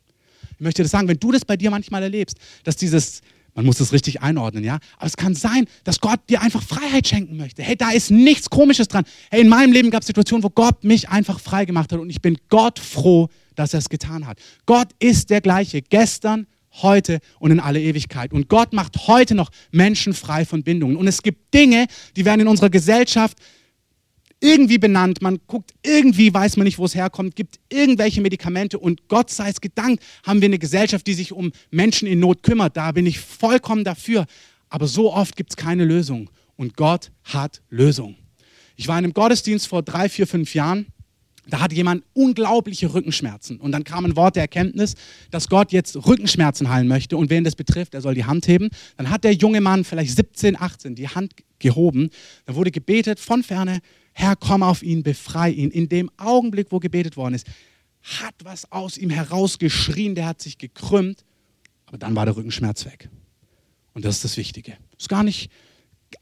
[0.53, 3.21] Ich möchte das sagen, wenn du das bei dir manchmal erlebst, dass dieses,
[3.55, 4.79] man muss das richtig einordnen, ja.
[4.97, 7.61] Aber es kann sein, dass Gott dir einfach Freiheit schenken möchte.
[7.61, 9.05] Hey, da ist nichts Komisches dran.
[9.29, 12.09] Hey, in meinem Leben gab es Situationen, wo Gott mich einfach frei gemacht hat und
[12.09, 14.39] ich bin Gott froh, dass er es getan hat.
[14.65, 16.47] Gott ist der gleiche, gestern,
[16.81, 18.33] heute und in alle Ewigkeit.
[18.33, 20.97] Und Gott macht heute noch Menschen frei von Bindungen.
[20.97, 21.85] Und es gibt Dinge,
[22.15, 23.37] die werden in unserer Gesellschaft
[24.43, 29.07] irgendwie benannt, man guckt irgendwie, weiß man nicht, wo es herkommt, gibt irgendwelche Medikamente und
[29.07, 32.75] Gott sei es gedankt, haben wir eine Gesellschaft, die sich um Menschen in Not kümmert.
[32.75, 34.25] Da bin ich vollkommen dafür.
[34.69, 38.15] Aber so oft gibt es keine Lösung und Gott hat Lösung.
[38.75, 40.87] Ich war in einem Gottesdienst vor drei, vier, fünf Jahren.
[41.47, 43.59] Da hatte jemand unglaubliche Rückenschmerzen.
[43.59, 44.95] Und dann kam ein Wort der Erkenntnis,
[45.29, 47.15] dass Gott jetzt Rückenschmerzen heilen möchte.
[47.15, 48.69] Und wen das betrifft, er soll die Hand heben.
[48.97, 52.09] Dann hat der junge Mann, vielleicht 17, 18, die Hand gehoben.
[52.45, 53.79] Da wurde gebetet von ferne,
[54.13, 55.71] Herr, komm auf ihn, befrei ihn.
[55.71, 57.47] In dem Augenblick, wo gebetet worden ist,
[58.01, 61.23] hat was aus ihm herausgeschrien, der hat sich gekrümmt,
[61.85, 63.09] aber dann war der Rückenschmerz weg.
[63.93, 64.77] Und das ist das Wichtige.
[64.97, 65.49] Ist gar nicht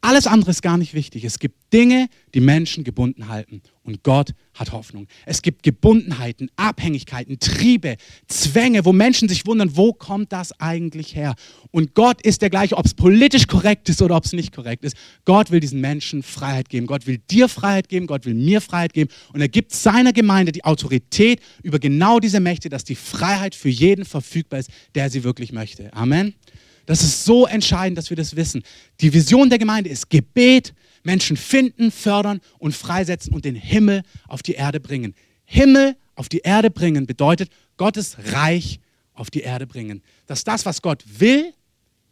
[0.01, 1.23] alles andere ist gar nicht wichtig.
[1.23, 3.62] Es gibt Dinge, die Menschen gebunden halten.
[3.84, 5.08] Und Gott hat Hoffnung.
[5.25, 7.95] Es gibt Gebundenheiten, Abhängigkeiten, Triebe,
[8.27, 11.36] Zwänge, wo Menschen sich wundern, wo kommt das eigentlich her?
[11.71, 14.86] Und Gott ist der gleiche, ob es politisch korrekt ist oder ob es nicht korrekt
[14.86, 14.95] ist.
[15.25, 16.86] Gott will diesen Menschen Freiheit geben.
[16.86, 18.08] Gott will dir Freiheit geben.
[18.08, 19.10] Gott will mir Freiheit geben.
[19.34, 23.69] Und er gibt seiner Gemeinde die Autorität über genau diese Mächte, dass die Freiheit für
[23.69, 25.91] jeden verfügbar ist, der sie wirklich möchte.
[25.93, 26.36] Amen.
[26.85, 28.63] Das ist so entscheidend, dass wir das wissen.
[28.99, 34.43] Die Vision der Gemeinde ist Gebet, Menschen finden, fördern und freisetzen und den Himmel auf
[34.43, 35.15] die Erde bringen.
[35.45, 38.79] Himmel auf die Erde bringen bedeutet Gottes Reich
[39.13, 40.01] auf die Erde bringen.
[40.27, 41.53] Dass das, was Gott will,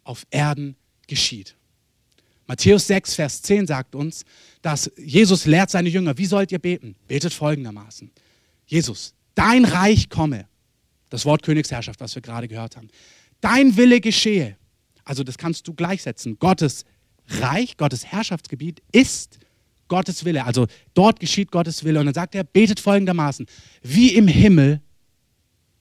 [0.03, 0.75] auf Erden
[1.07, 1.55] geschieht.
[2.47, 4.25] Matthäus 6, Vers 10 sagt uns,
[4.63, 6.95] dass Jesus lehrt seine Jünger, wie sollt ihr beten?
[7.07, 8.09] Betet folgendermaßen.
[8.65, 10.47] Jesus, dein Reich komme.
[11.09, 12.89] Das Wort Königsherrschaft, was wir gerade gehört haben.
[13.41, 14.57] Dein Wille geschehe
[15.09, 16.37] also das kannst du gleichsetzen.
[16.37, 16.85] Gottes
[17.27, 19.39] Reich, Gottes Herrschaftsgebiet ist
[19.87, 20.45] Gottes Wille.
[20.45, 21.99] Also dort geschieht Gottes Wille.
[21.99, 23.47] Und dann sagt er, betet folgendermaßen,
[23.81, 24.81] wie im Himmel,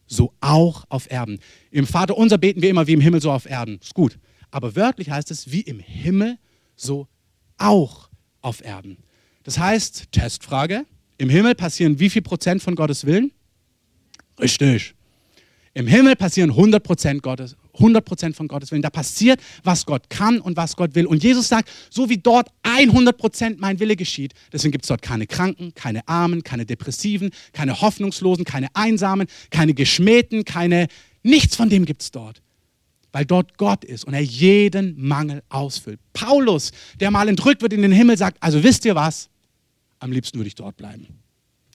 [0.06, 1.40] so auch auf Erden.
[1.70, 3.78] Im Vater unser beten wir immer wie im Himmel, so auf Erden.
[3.82, 4.18] Ist gut.
[4.50, 6.38] Aber wörtlich heißt es, wie im Himmel,
[6.74, 7.06] so
[7.58, 8.08] auch
[8.40, 8.96] auf Erden.
[9.42, 10.86] Das heißt, Testfrage,
[11.18, 13.30] im Himmel passieren wie viel Prozent von Gottes Willen?
[14.40, 14.94] Richtig.
[15.78, 18.82] Im Himmel passieren 100 Prozent Gottes, 100% von Gottes Willen.
[18.82, 21.06] Da passiert, was Gott kann und was Gott will.
[21.06, 25.28] Und Jesus sagt, so wie dort 100% mein Wille geschieht, deswegen gibt es dort keine
[25.28, 30.88] Kranken, keine Armen, keine Depressiven, keine Hoffnungslosen, keine Einsamen, keine Geschmähten, keine,
[31.22, 32.42] nichts von dem gibt es dort.
[33.12, 36.00] Weil dort Gott ist und er jeden Mangel ausfüllt.
[36.12, 39.30] Paulus, der mal entrückt wird in den Himmel, sagt, also wisst ihr was?
[40.00, 41.06] Am liebsten würde ich dort bleiben.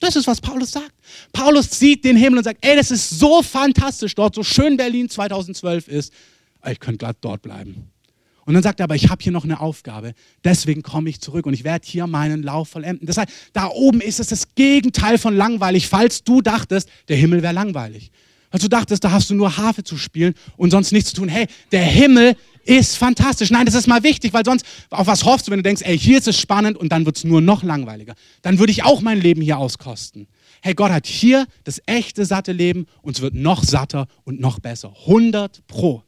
[0.04, 0.92] Das ist, was Paulus sagt.
[1.32, 5.08] Paulus sieht den Himmel und sagt, ey, das ist so fantastisch dort, so schön Berlin
[5.08, 6.12] 2012 ist.
[6.70, 7.90] Ich könnte glatt dort bleiben.
[8.44, 10.12] Und dann sagt er, aber ich habe hier noch eine Aufgabe,
[10.44, 13.06] deswegen komme ich zurück und ich werde hier meinen Lauf vollenden.
[13.06, 17.42] Das heißt, da oben ist es das Gegenteil von langweilig, falls du dachtest, der Himmel
[17.42, 18.10] wäre langweilig.
[18.50, 21.28] Falls du dachtest, da hast du nur Harfe zu spielen und sonst nichts zu tun.
[21.28, 23.50] Hey, der Himmel ist fantastisch.
[23.50, 25.98] Nein, das ist mal wichtig, weil sonst auf was hoffst du, wenn du denkst, ey,
[25.98, 28.14] hier ist es spannend und dann wird es nur noch langweiliger.
[28.42, 30.26] Dann würde ich auch mein Leben hier auskosten.
[30.62, 34.58] Hey, Gott hat hier das echte, satte Leben und es wird noch satter und noch
[34.60, 34.94] besser.
[35.06, 36.02] 100 pro.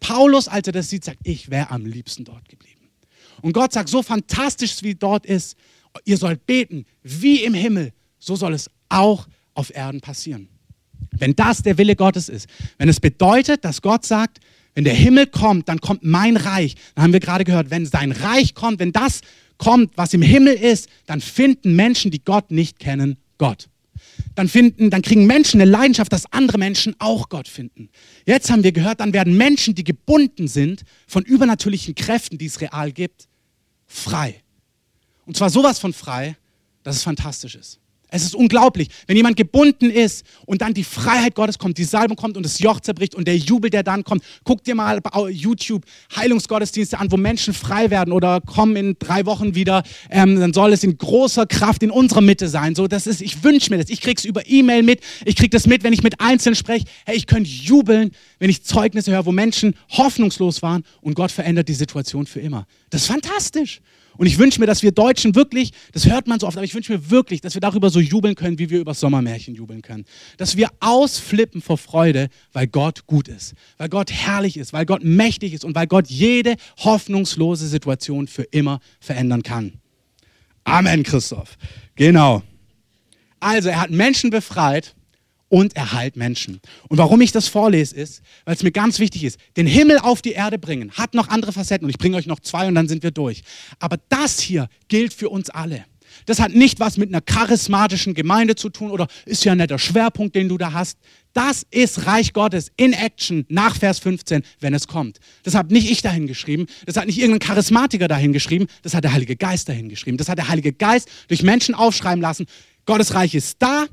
[0.00, 2.88] Paulus, als er das sieht, sagt, ich wäre am liebsten dort geblieben.
[3.42, 5.56] Und Gott sagt, so fantastisch wie dort ist,
[6.04, 10.48] ihr sollt beten, wie im Himmel, so soll es auch auf Erden passieren.
[11.12, 14.38] Wenn das der Wille Gottes ist, wenn es bedeutet, dass Gott sagt,
[14.78, 16.76] wenn der Himmel kommt, dann kommt mein Reich.
[16.94, 19.22] Dann haben wir gerade gehört, wenn sein Reich kommt, wenn das
[19.56, 23.68] kommt, was im Himmel ist, dann finden Menschen, die Gott nicht kennen, Gott.
[24.36, 27.88] Dann finden, dann kriegen Menschen eine Leidenschaft, dass andere Menschen auch Gott finden.
[28.24, 32.60] Jetzt haben wir gehört, dann werden Menschen, die gebunden sind von übernatürlichen Kräften, die es
[32.60, 33.26] real gibt,
[33.88, 34.44] frei.
[35.26, 36.36] Und zwar sowas von frei,
[36.84, 37.80] dass es fantastisch ist.
[38.10, 42.16] Es ist unglaublich, wenn jemand gebunden ist und dann die Freiheit Gottes kommt, die Salbung
[42.16, 44.24] kommt und das Joch zerbricht und der Jubel, der dann kommt.
[44.44, 45.84] Guck dir mal auf YouTube
[46.16, 49.82] Heilungsgottesdienste an, wo Menschen frei werden oder kommen in drei Wochen wieder.
[50.08, 52.74] Ähm, dann soll es in großer Kraft in unserer Mitte sein.
[52.74, 53.90] So, das ist, ich wünsche mir das.
[53.90, 55.00] Ich krieg's über E-Mail mit.
[55.26, 56.86] Ich krieg das mit, wenn ich mit Einzelnen spreche.
[57.04, 61.68] Hey, ich könnte jubeln, wenn ich Zeugnisse höre, wo Menschen hoffnungslos waren und Gott verändert
[61.68, 62.66] die Situation für immer.
[62.88, 63.82] Das ist fantastisch.
[64.18, 66.74] Und ich wünsche mir, dass wir Deutschen wirklich, das hört man so oft, aber ich
[66.74, 70.04] wünsche mir wirklich, dass wir darüber so jubeln können, wie wir über Sommermärchen jubeln können.
[70.36, 75.04] Dass wir ausflippen vor Freude, weil Gott gut ist, weil Gott herrlich ist, weil Gott
[75.04, 79.74] mächtig ist und weil Gott jede hoffnungslose Situation für immer verändern kann.
[80.64, 81.56] Amen, Christoph.
[81.94, 82.42] Genau.
[83.38, 84.96] Also, er hat Menschen befreit
[85.48, 86.60] und er heilt Menschen.
[86.88, 90.22] Und warum ich das vorlese, ist, weil es mir ganz wichtig ist, den Himmel auf
[90.22, 92.88] die Erde bringen, hat noch andere Facetten und ich bringe euch noch zwei und dann
[92.88, 93.42] sind wir durch.
[93.78, 95.84] Aber das hier gilt für uns alle.
[96.26, 99.78] Das hat nicht was mit einer charismatischen Gemeinde zu tun oder ist ja ein netter
[99.78, 100.98] Schwerpunkt, den du da hast.
[101.32, 105.18] Das ist Reich Gottes in Action nach Vers 15, wenn es kommt.
[105.42, 109.04] Das habe nicht ich dahin geschrieben, das hat nicht irgendein Charismatiker dahin geschrieben, das hat
[109.04, 110.16] der Heilige Geist dahin geschrieben.
[110.16, 112.46] Das hat der Heilige Geist durch Menschen aufschreiben lassen.
[112.86, 113.86] Gottes Reich ist da,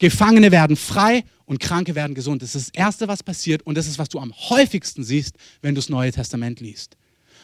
[0.00, 2.42] Gefangene werden frei und Kranke werden gesund.
[2.42, 5.74] Das ist das Erste, was passiert und das ist, was du am häufigsten siehst, wenn
[5.74, 6.96] du das Neue Testament liest.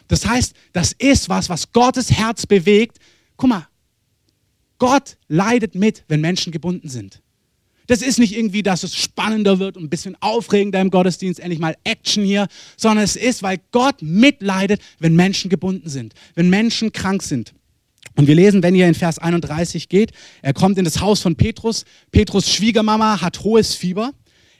[0.09, 2.99] Das heißt, das ist was, was Gottes Herz bewegt.
[3.37, 3.69] Guck mal,
[4.79, 7.21] Gott leidet mit, wenn Menschen gebunden sind.
[7.89, 11.61] Das ist nicht irgendwie, dass es spannender wird und ein bisschen aufregender im Gottesdienst, endlich
[11.61, 16.91] mal Action hier, sondern es ist, weil Gott mitleidet, wenn Menschen gebunden sind, wenn Menschen
[16.93, 17.53] krank sind.
[18.17, 21.37] Und wir lesen, wenn ihr in Vers 31 geht, er kommt in das Haus von
[21.37, 21.85] Petrus.
[22.11, 24.13] Petrus Schwiegermama hat hohes Fieber.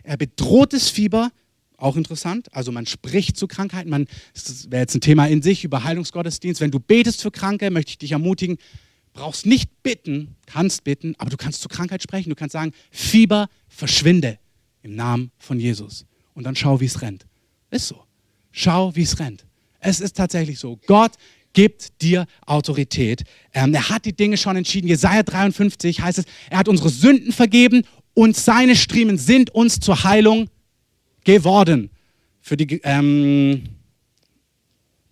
[0.03, 1.31] Er bedrohtes Fieber,
[1.79, 2.55] auch interessant.
[2.55, 3.91] Also man spricht zu Krankheiten.
[3.91, 6.61] Man, das wäre jetzt ein Thema in sich über Heilungsgottesdienst.
[6.61, 8.59] Wenn du betest für Kranke, möchte ich dich ermutigen,
[9.15, 12.29] brauchst nicht bitten, kannst bitten, aber du kannst zur Krankheit sprechen.
[12.29, 14.39] Du kannst sagen, Fieber verschwinde
[14.83, 16.05] im Namen von Jesus.
[16.35, 17.27] Und dann schau, wie es rennt.
[17.71, 18.05] Ist so.
[18.53, 19.47] Schau, wie es rennt.
[19.81, 20.79] Es ist tatsächlich so.
[20.87, 21.13] Gott
[21.57, 23.25] gibt dir Autorität.
[23.55, 24.89] Ähm, er hat die Dinge schon entschieden.
[24.89, 30.05] Jesaja 53 heißt es, er hat unsere Sünden vergeben und seine Striemen sind uns zur
[30.05, 30.51] Heilung
[31.25, 31.89] geworden.
[32.43, 33.63] Für die ähm,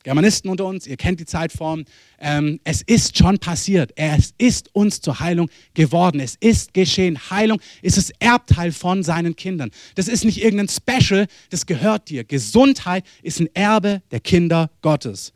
[0.02, 1.87] Germanisten unter uns, ihr kennt die Zeitform.
[2.20, 3.92] Ähm, es ist schon passiert.
[3.96, 6.20] Es ist uns zur Heilung geworden.
[6.20, 7.18] Es ist geschehen.
[7.30, 9.70] Heilung ist das Erbteil von seinen Kindern.
[9.94, 12.22] Das ist nicht irgendein Special, das gehört dir.
[12.22, 15.33] Gesundheit ist ein Erbe der Kinder Gottes.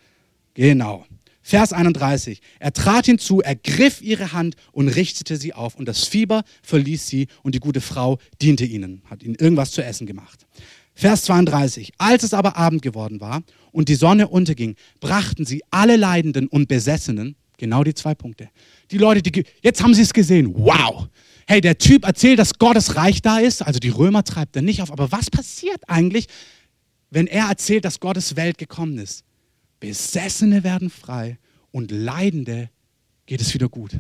[0.59, 1.07] Genau.
[1.41, 2.41] Vers 31.
[2.59, 5.77] Er trat hinzu, ergriff ihre Hand und richtete sie auf.
[5.77, 9.85] Und das Fieber verließ sie und die gute Frau diente ihnen, hat ihnen irgendwas zu
[9.85, 10.47] essen gemacht.
[10.95, 11.93] Vers 32.
[11.99, 16.67] Als es aber Abend geworden war und die Sonne unterging, brachten sie alle Leidenden und
[16.67, 18.49] Besessenen, genau die zwei Punkte.
[18.91, 20.53] Die Leute, die, jetzt haben sie es gesehen.
[20.57, 21.07] Wow.
[21.47, 23.63] Hey, der Typ erzählt, dass Gottes Reich da ist.
[23.63, 24.91] Also die Römer treibt er nicht auf.
[24.91, 26.27] Aber was passiert eigentlich,
[27.11, 29.23] wenn er erzählt, dass Gottes Welt gekommen ist?
[29.81, 31.39] Besessene werden frei
[31.71, 32.71] und Leidende
[33.27, 33.93] geht es wieder gut.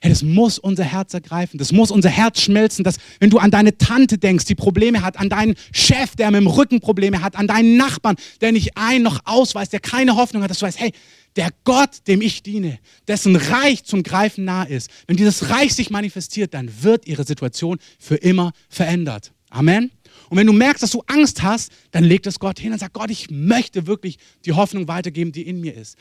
[0.00, 3.50] Hey, das muss unser Herz ergreifen, das muss unser Herz schmelzen, dass wenn du an
[3.50, 7.36] deine Tante denkst, die Probleme hat, an deinen Chef, der mit dem Rücken Probleme hat,
[7.36, 10.80] an deinen Nachbarn, der nicht ein noch ausweist, der keine Hoffnung hat, dass du weißt,
[10.80, 10.92] hey,
[11.36, 15.90] der Gott, dem ich diene, dessen Reich zum Greifen nah ist, wenn dieses Reich sich
[15.90, 19.32] manifestiert, dann wird ihre Situation für immer verändert.
[19.50, 19.90] Amen.
[20.30, 22.92] Und wenn du merkst, dass du Angst hast, dann leg das Gott hin und sag,
[22.92, 25.98] Gott, ich möchte wirklich die Hoffnung weitergeben, die in mir ist.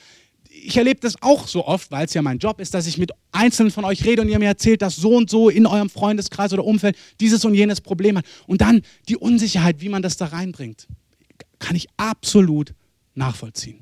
[0.49, 3.11] ich erlebe das auch so oft, weil es ja mein Job ist, dass ich mit
[3.31, 6.53] Einzelnen von euch rede und ihr mir erzählt, dass so und so in eurem Freundeskreis
[6.53, 8.25] oder Umfeld dieses und jenes Problem hat.
[8.47, 10.87] Und dann die Unsicherheit, wie man das da reinbringt,
[11.57, 12.73] kann ich absolut
[13.15, 13.81] nachvollziehen.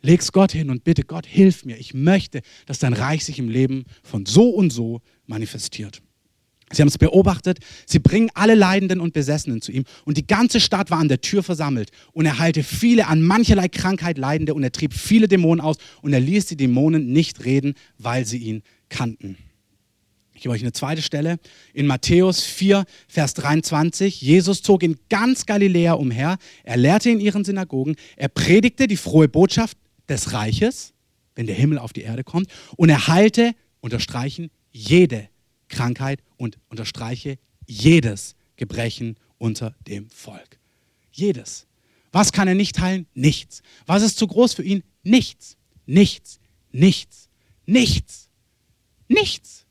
[0.00, 1.76] Leg's Gott hin und bitte, Gott, hilf mir.
[1.76, 6.02] Ich möchte, dass dein Reich sich im Leben von so und so manifestiert.
[6.72, 10.58] Sie haben es beobachtet, sie bringen alle Leidenden und Besessenen zu ihm und die ganze
[10.58, 14.62] Stadt war an der Tür versammelt und er heilte viele an mancherlei Krankheit Leidende und
[14.62, 18.62] er trieb viele Dämonen aus und er ließ die Dämonen nicht reden, weil sie ihn
[18.88, 19.36] kannten.
[20.34, 21.38] Ich gebe euch eine zweite Stelle.
[21.72, 24.20] In Matthäus 4, Vers 23.
[24.20, 26.36] Jesus zog in ganz Galiläa umher.
[26.64, 27.94] Er lehrte in ihren Synagogen.
[28.16, 29.76] Er predigte die frohe Botschaft
[30.08, 30.94] des Reiches,
[31.36, 32.48] wenn der Himmel auf die Erde kommt.
[32.76, 35.28] Und er heilte, unterstreichen, jede
[35.72, 40.58] Krankheit und unterstreiche jedes Gebrechen unter dem Volk.
[41.10, 41.66] Jedes.
[42.12, 43.06] Was kann er nicht heilen?
[43.14, 43.62] Nichts.
[43.86, 44.84] Was ist zu groß für ihn?
[45.02, 45.56] Nichts.
[45.86, 46.38] Nichts.
[46.70, 47.28] Nichts.
[47.66, 48.28] Nichts.
[49.08, 49.66] Nichts.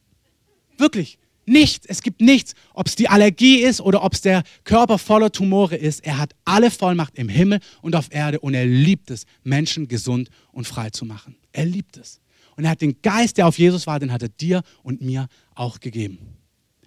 [0.78, 1.20] Wirklich.
[1.46, 1.86] Nichts.
[1.88, 2.54] Es gibt nichts.
[2.74, 6.04] Ob es die Allergie ist oder ob es der Körper voller Tumore ist.
[6.06, 10.30] Er hat alle Vollmacht im Himmel und auf Erde und er liebt es, Menschen gesund
[10.52, 11.36] und frei zu machen.
[11.52, 12.21] Er liebt es.
[12.56, 15.28] Und er hat den Geist, der auf Jesus war, den hat er dir und mir
[15.56, 16.20] auch gegeben.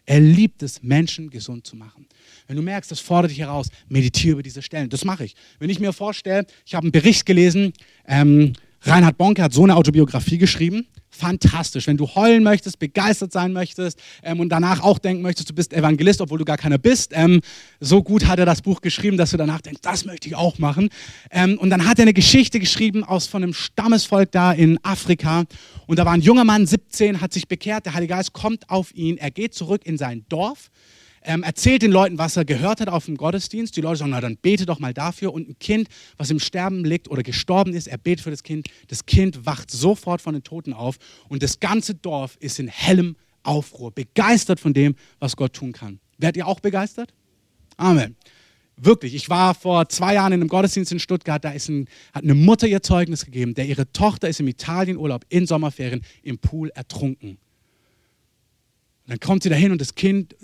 [0.06, 2.06] Er liebt es, Menschen gesund zu machen.
[2.46, 4.90] Wenn du merkst, das fordert dich heraus, meditiere über diese Stellen.
[4.90, 5.34] Das mache ich.
[5.58, 7.72] Wenn ich mir vorstelle, ich habe einen Bericht gelesen,
[8.06, 8.52] ähm,
[8.84, 11.86] Reinhard Bonke hat so eine Autobiografie geschrieben fantastisch.
[11.86, 15.72] Wenn du heulen möchtest, begeistert sein möchtest ähm, und danach auch denken möchtest, du bist
[15.72, 17.40] Evangelist, obwohl du gar keiner bist, ähm,
[17.80, 20.58] so gut hat er das Buch geschrieben, dass du danach denkst, das möchte ich auch
[20.58, 20.88] machen.
[21.30, 25.44] Ähm, und dann hat er eine Geschichte geschrieben aus von einem Stammesvolk da in Afrika.
[25.86, 28.94] Und da war ein junger Mann, 17, hat sich bekehrt, der Heilige Geist kommt auf
[28.94, 30.70] ihn, er geht zurück in sein Dorf
[31.24, 33.76] ähm, erzählt den Leuten, was er gehört hat auf dem Gottesdienst.
[33.76, 35.32] Die Leute sagen, na dann bete doch mal dafür.
[35.32, 38.68] Und ein Kind, was im Sterben liegt oder gestorben ist, er betet für das Kind.
[38.88, 40.96] Das Kind wacht sofort von den Toten auf
[41.28, 45.98] und das ganze Dorf ist in hellem Aufruhr, begeistert von dem, was Gott tun kann.
[46.18, 47.12] Werdet ihr auch begeistert?
[47.76, 48.16] Amen.
[48.76, 52.24] Wirklich, ich war vor zwei Jahren in einem Gottesdienst in Stuttgart, da ist ein, hat
[52.24, 56.70] eine Mutter ihr Zeugnis gegeben, der ihre Tochter ist im Italienurlaub in Sommerferien im Pool
[56.70, 57.30] ertrunken.
[57.30, 57.38] Und
[59.06, 60.34] dann kommt sie dahin und das Kind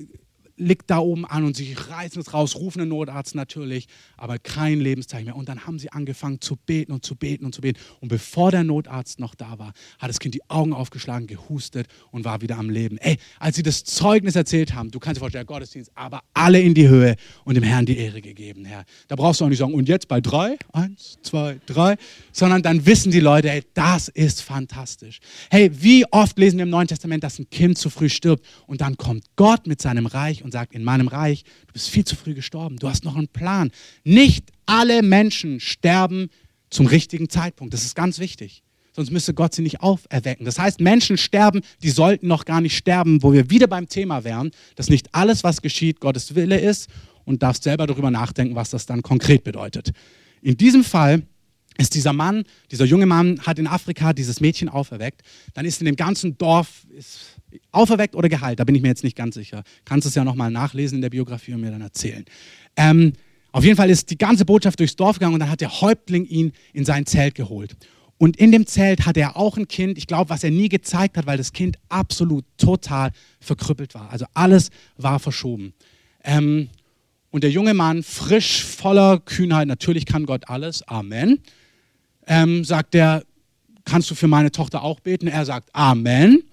[0.61, 4.81] liegt da oben an und sie reißen es raus, rufen den Notarzt natürlich, aber kein
[4.81, 5.37] Lebenszeichen mehr.
[5.37, 7.81] Und dann haben sie angefangen zu beten und zu beten und zu beten.
[8.01, 12.25] Und bevor der Notarzt noch da war, hat das Kind die Augen aufgeschlagen, gehustet und
[12.25, 12.99] war wieder am Leben.
[12.99, 16.75] Ey, als sie das Zeugnis erzählt haben, du kannst dir vorstellen, Gottesdienst, aber alle in
[16.75, 18.85] die Höhe und dem Herrn die Ehre gegeben, Herr.
[19.09, 21.97] Da brauchst du auch nicht sagen, und jetzt bei drei, eins, zwei, drei,
[22.33, 25.21] sondern dann wissen die Leute, ey, das ist fantastisch.
[25.51, 28.83] Hey, wie oft lesen wir im Neuen Testament, dass ein Kind zu früh stirbt und
[28.83, 32.05] dann kommt Gott mit seinem Reich und und sagt, in meinem Reich, du bist viel
[32.05, 33.71] zu früh gestorben, du hast noch einen Plan.
[34.03, 36.29] Nicht alle Menschen sterben
[36.71, 37.73] zum richtigen Zeitpunkt.
[37.73, 38.65] Das ist ganz wichtig.
[38.93, 40.45] Sonst müsste Gott sie nicht auferwecken.
[40.45, 44.25] Das heißt, Menschen sterben, die sollten noch gar nicht sterben, wo wir wieder beim Thema
[44.25, 46.89] wären, dass nicht alles, was geschieht, Gottes Wille ist
[47.25, 49.93] und darfst selber darüber nachdenken, was das dann konkret bedeutet.
[50.43, 51.23] In diesem Fall
[51.79, 55.23] ist dieser Mann, dieser junge Mann hat in Afrika dieses Mädchen auferweckt.
[55.55, 56.87] Dann ist in dem ganzen Dorf
[57.73, 58.61] auferweckt oder geheilt.
[58.61, 59.63] Da bin ich mir jetzt nicht ganz sicher.
[59.85, 62.25] Kannst es ja nochmal nachlesen in der Biografie und mir dann erzählen.
[62.77, 63.13] Ähm,
[63.53, 66.25] auf jeden Fall ist die ganze Botschaft durchs Dorf gegangen und dann hat der Häuptling
[66.25, 67.77] ihn in sein Zelt geholt.
[68.19, 71.17] Und in dem Zelt hatte er auch ein Kind, ich glaube, was er nie gezeigt
[71.17, 74.11] hat, weil das Kind absolut total verkrüppelt war.
[74.11, 75.73] Also alles war verschoben.
[76.23, 76.69] Ähm,
[77.31, 81.41] und der junge Mann, frisch, voller Kühnheit, natürlich kann Gott alles, Amen
[82.31, 83.25] ähm, sagt er,
[83.85, 85.27] kannst du für meine Tochter auch beten?
[85.27, 86.45] Er sagt, Amen,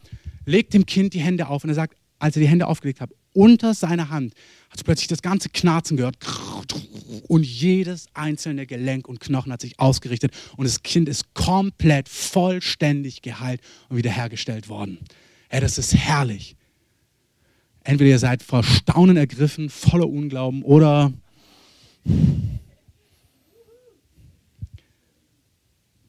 [0.47, 3.11] legt dem Kind die Hände auf und er sagt, als er die Hände aufgelegt hat,
[3.33, 4.33] unter seiner Hand
[4.71, 6.17] hat plötzlich das ganze Knarzen gehört
[7.27, 13.21] und jedes einzelne Gelenk und Knochen hat sich ausgerichtet und das Kind ist komplett vollständig
[13.21, 14.97] geheilt und wiederhergestellt worden.
[15.49, 16.55] Hey, das ist herrlich.
[17.83, 21.13] Entweder ihr seid vor Staunen ergriffen, voller Unglauben oder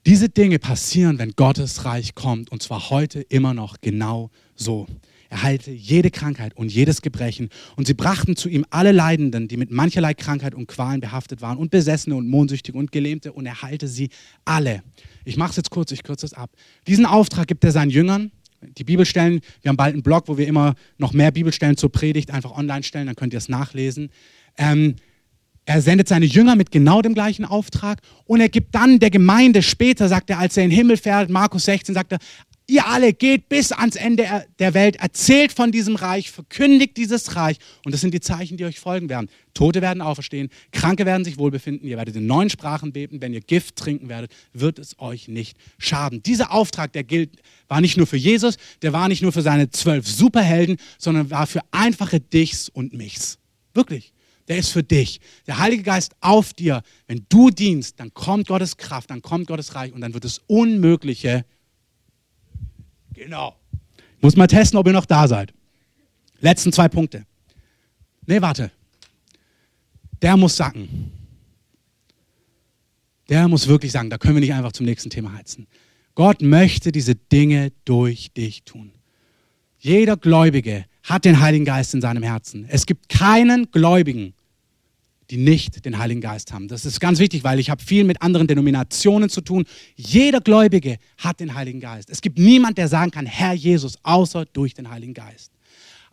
[0.08, 4.86] Diese Dinge passieren, wenn Gottes Reich kommt und zwar heute immer noch genau so.
[5.28, 9.58] Er heilte jede Krankheit und jedes Gebrechen und sie brachten zu ihm alle Leidenden, die
[9.58, 13.60] mit mancherlei Krankheit und Qualen behaftet waren und Besessene und Mondsüchtige und Gelähmte und er
[13.60, 14.08] heilte sie
[14.46, 14.82] alle.
[15.26, 16.52] Ich mache es jetzt kurz, ich kürze es ab.
[16.86, 18.32] Diesen Auftrag gibt er seinen Jüngern.
[18.78, 22.30] Die Bibelstellen, wir haben bald einen Blog, wo wir immer noch mehr Bibelstellen zur Predigt
[22.30, 24.08] einfach online stellen, dann könnt ihr es nachlesen.
[24.56, 24.96] Ähm,
[25.68, 29.60] er sendet seine Jünger mit genau dem gleichen Auftrag und er gibt dann der Gemeinde
[29.60, 32.18] später, sagt er, als er in den Himmel fährt, Markus 16, sagt er,
[32.66, 37.58] ihr alle geht bis ans Ende der Welt, erzählt von diesem Reich, verkündigt dieses Reich.
[37.84, 39.28] Und das sind die Zeichen, die euch folgen werden.
[39.52, 43.42] Tote werden auferstehen, Kranke werden sich wohlbefinden, ihr werdet in neuen Sprachen beten, wenn ihr
[43.42, 46.22] Gift trinken werdet, wird es euch nicht schaden.
[46.22, 49.68] Dieser Auftrag, der gilt, war nicht nur für Jesus, der war nicht nur für seine
[49.68, 53.36] zwölf Superhelden, sondern war für einfache Dichs und Michs.
[53.74, 54.14] Wirklich
[54.48, 55.20] der ist für dich.
[55.46, 59.74] Der Heilige Geist auf dir, wenn du dienst, dann kommt Gottes Kraft, dann kommt Gottes
[59.74, 61.44] Reich und dann wird das Unmögliche.
[63.12, 63.56] Genau.
[64.16, 65.52] Ich muss mal testen, ob ihr noch da seid.
[66.40, 67.24] Letzten zwei Punkte.
[68.26, 68.70] Nee, warte.
[70.22, 71.12] Der muss sacken.
[73.28, 75.66] Der muss wirklich sagen, da können wir nicht einfach zum nächsten Thema heizen.
[76.14, 78.92] Gott möchte diese Dinge durch dich tun.
[79.78, 82.66] Jeder Gläubige hat den Heiligen Geist in seinem Herzen.
[82.68, 84.34] Es gibt keinen Gläubigen,
[85.30, 86.68] die nicht den Heiligen Geist haben.
[86.68, 89.64] Das ist ganz wichtig, weil ich habe viel mit anderen Denominationen zu tun.
[89.96, 92.10] Jeder Gläubige hat den Heiligen Geist.
[92.10, 95.52] Es gibt niemand, der sagen kann, Herr Jesus, außer durch den Heiligen Geist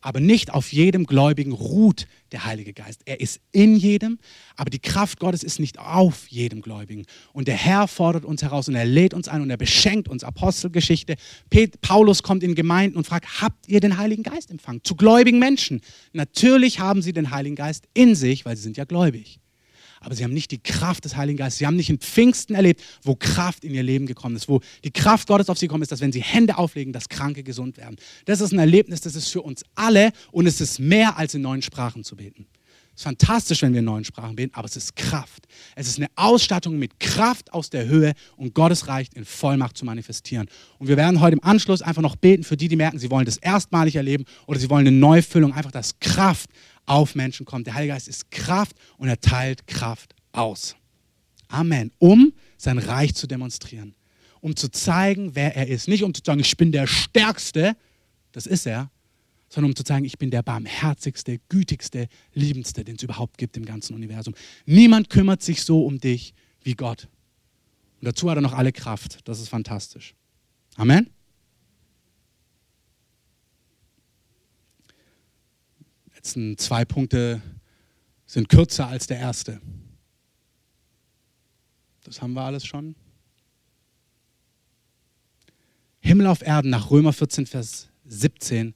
[0.05, 3.01] aber nicht auf jedem Gläubigen ruht der Heilige Geist.
[3.05, 4.19] Er ist in jedem,
[4.55, 7.07] aber die Kraft Gottes ist nicht auf jedem Gläubigen.
[7.33, 10.23] Und der Herr fordert uns heraus und er lädt uns ein und er beschenkt uns.
[10.23, 11.15] Apostelgeschichte.
[11.81, 14.81] Paulus kommt in Gemeinden und fragt, habt ihr den Heiligen Geist empfangen?
[14.83, 15.81] Zu gläubigen Menschen.
[16.13, 19.39] Natürlich haben sie den Heiligen Geist in sich, weil sie sind ja gläubig
[20.05, 21.57] aber sie haben nicht die Kraft des Heiligen Geistes.
[21.57, 24.91] Sie haben nicht in Pfingsten erlebt, wo Kraft in ihr Leben gekommen ist, wo die
[24.91, 27.95] Kraft Gottes auf sie gekommen ist, dass wenn sie Hände auflegen, dass Kranke gesund werden.
[28.25, 31.41] Das ist ein Erlebnis, das ist für uns alle und es ist mehr als in
[31.41, 32.45] neuen Sprachen zu beten.
[32.93, 35.47] Es ist fantastisch, wenn wir in neuen Sprachen beten, aber es ist Kraft.
[35.75, 39.83] Es ist eine Ausstattung mit Kraft aus der Höhe und Gottes Reich in Vollmacht zu
[39.83, 40.47] manifestieren.
[40.77, 43.25] Und wir werden heute im Anschluss einfach noch beten für die, die merken, sie wollen
[43.25, 46.49] das erstmalig erleben oder sie wollen eine Neufüllung, einfach dass Kraft
[46.85, 47.67] auf Menschen kommt.
[47.67, 50.75] Der Heilige Geist ist Kraft und er teilt Kraft aus.
[51.47, 51.91] Amen.
[51.99, 53.95] Um sein Reich zu demonstrieren.
[54.41, 55.87] Um zu zeigen, wer er ist.
[55.87, 57.75] Nicht um zu sagen, ich bin der Stärkste,
[58.31, 58.91] das ist er,
[59.49, 63.65] sondern um zu zeigen, ich bin der barmherzigste, gütigste, liebendste, den es überhaupt gibt im
[63.65, 64.35] ganzen Universum.
[64.65, 67.07] Niemand kümmert sich so um dich wie Gott.
[68.01, 69.19] Und dazu hat er noch alle Kraft.
[69.27, 70.13] Das ist fantastisch.
[70.75, 71.14] Amen.
[76.25, 77.39] Letzten zwei Punkte
[78.25, 79.61] sind kürzer als der erste.
[82.03, 82.95] Das haben wir alles schon.
[85.99, 88.73] Himmel auf Erden nach Römer 14, Vers 17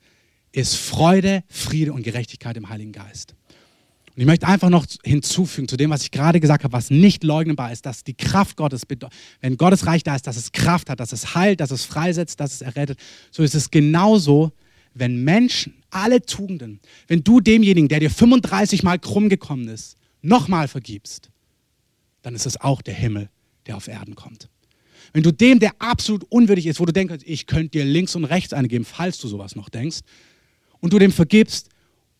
[0.51, 3.33] ist Freude, Friede und Gerechtigkeit im Heiligen Geist.
[4.15, 7.23] Und ich möchte einfach noch hinzufügen zu dem, was ich gerade gesagt habe, was nicht
[7.23, 8.83] leugnbar ist, dass die Kraft Gottes,
[9.41, 12.39] wenn Gottes Reich da ist, dass es Kraft hat, dass es heilt, dass es freisetzt,
[12.39, 12.99] dass es errettet,
[13.31, 14.51] so ist es genauso,
[14.99, 20.67] wenn Menschen alle Tugenden, wenn du demjenigen, der dir 35 Mal krumm gekommen ist, nochmal
[20.67, 21.29] vergibst,
[22.21, 23.29] dann ist es auch der Himmel,
[23.65, 24.49] der auf Erden kommt.
[25.13, 28.25] Wenn du dem, der absolut unwürdig ist, wo du denkst, ich könnte dir links und
[28.25, 29.99] rechts eine geben, falls du sowas noch denkst,
[30.81, 31.69] und du dem vergibst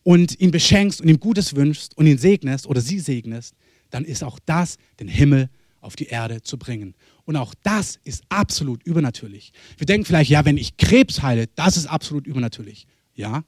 [0.02, 3.54] und ihn beschenkst und ihm Gutes wünschst und ihn segnest oder sie segnest,
[3.90, 5.48] dann ist auch das den Himmel
[5.80, 6.94] auf die Erde zu bringen.
[7.30, 9.52] Und auch das ist absolut übernatürlich.
[9.78, 12.88] Wir denken vielleicht, ja, wenn ich Krebs heile, das ist absolut übernatürlich.
[13.14, 13.44] Ja,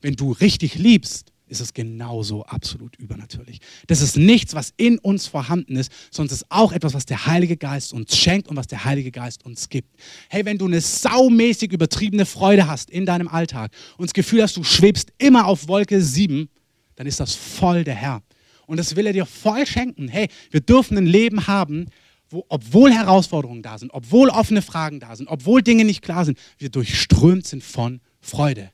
[0.00, 3.58] wenn du richtig liebst, ist es genauso absolut übernatürlich.
[3.88, 7.26] Das ist nichts, was in uns vorhanden ist, sondern es ist auch etwas, was der
[7.26, 9.98] Heilige Geist uns schenkt und was der Heilige Geist uns gibt.
[10.28, 14.56] Hey, wenn du eine saumäßig übertriebene Freude hast in deinem Alltag und das Gefühl hast,
[14.56, 16.48] du schwebst immer auf Wolke 7,
[16.94, 18.22] dann ist das voll der Herr.
[18.68, 20.06] Und das will er dir voll schenken.
[20.06, 21.86] Hey, wir dürfen ein Leben haben,
[22.28, 26.38] wo, obwohl Herausforderungen da sind, obwohl offene Fragen da sind, obwohl Dinge nicht klar sind,
[26.58, 28.70] wir durchströmt sind von Freude.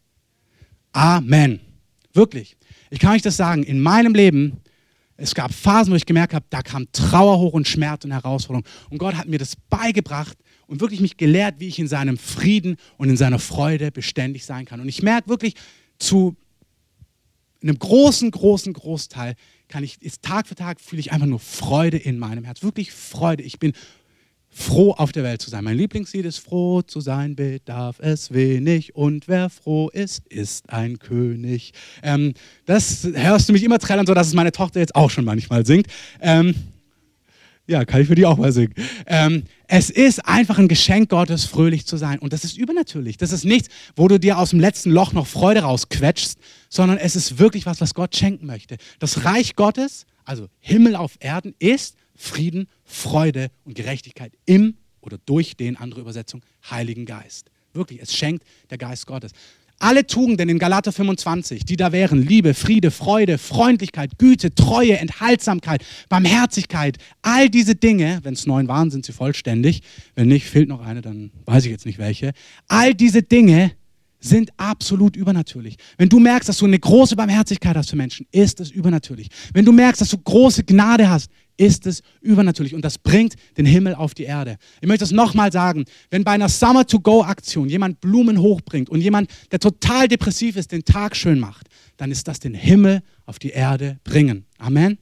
[0.93, 1.61] Amen.
[2.13, 2.57] Wirklich.
[2.91, 4.61] Ich kann euch das sagen, in meinem Leben,
[5.17, 8.67] es gab Phasen, wo ich gemerkt habe, da kam Trauer hoch und Schmerz und Herausforderung.
[8.91, 10.37] Und Gott hat mir das beigebracht
[10.67, 14.65] und wirklich mich gelehrt, wie ich in seinem Frieden und in seiner Freude beständig sein
[14.65, 14.81] kann.
[14.81, 15.55] Und ich merke wirklich
[15.99, 16.37] zu
[17.63, 19.37] einem großen, großen Großteil,
[19.73, 22.63] kann ich, ist Tag für Tag fühle ich einfach nur Freude in meinem Herz.
[22.63, 23.43] Wirklich Freude.
[23.43, 23.73] Ich bin
[24.51, 25.65] froh auf der Welt zu sein.
[25.65, 30.99] Mein Lieblingslied ist froh zu sein, bedarf es wenig und wer froh ist, ist ein
[30.99, 31.73] König.
[32.03, 32.35] Ähm,
[32.67, 35.65] das hörst du mich immer trällern, so dass es meine Tochter jetzt auch schon manchmal
[35.65, 35.87] singt.
[36.21, 36.55] Ähm,
[37.67, 38.75] ja, kann ich für die auch mal singen.
[39.07, 42.19] Ähm, es ist einfach ein Geschenk Gottes, fröhlich zu sein.
[42.19, 43.17] Und das ist übernatürlich.
[43.17, 46.39] Das ist nichts, wo du dir aus dem letzten Loch noch Freude rausquetschst,
[46.69, 48.77] sondern es ist wirklich was, was Gott schenken möchte.
[48.99, 55.57] Das Reich Gottes, also Himmel auf Erden, ist Frieden, Freude und Gerechtigkeit im oder durch
[55.57, 57.51] den, andere Übersetzung, Heiligen Geist.
[57.73, 59.33] Wirklich, es schenkt der Geist Gottes.
[59.83, 65.85] Alle Tugenden in Galater 25, die da wären, Liebe, Friede, Freude, Freundlichkeit, Güte, Treue, Enthaltsamkeit,
[66.09, 69.83] Barmherzigkeit, all diese Dinge, wenn es neun waren, sind sie vollständig.
[70.15, 72.31] Wenn nicht, fehlt noch eine, dann weiß ich jetzt nicht welche.
[72.69, 73.73] All diese Dinge
[74.21, 75.75] sind absolut übernatürlich.
[75.99, 79.31] Wenn du merkst, dass du eine große Barmherzigkeit hast für Menschen, ist es übernatürlich.
[79.53, 83.67] Wenn du merkst, dass du große Gnade hast, ist es übernatürlich und das bringt den
[83.67, 84.57] Himmel auf die Erde.
[84.81, 89.59] Ich möchte es nochmal sagen, wenn bei einer Summer-to-Go-Aktion jemand Blumen hochbringt und jemand, der
[89.59, 93.99] total depressiv ist, den Tag schön macht, dann ist das den Himmel auf die Erde
[94.05, 94.47] bringen.
[94.59, 94.99] Amen.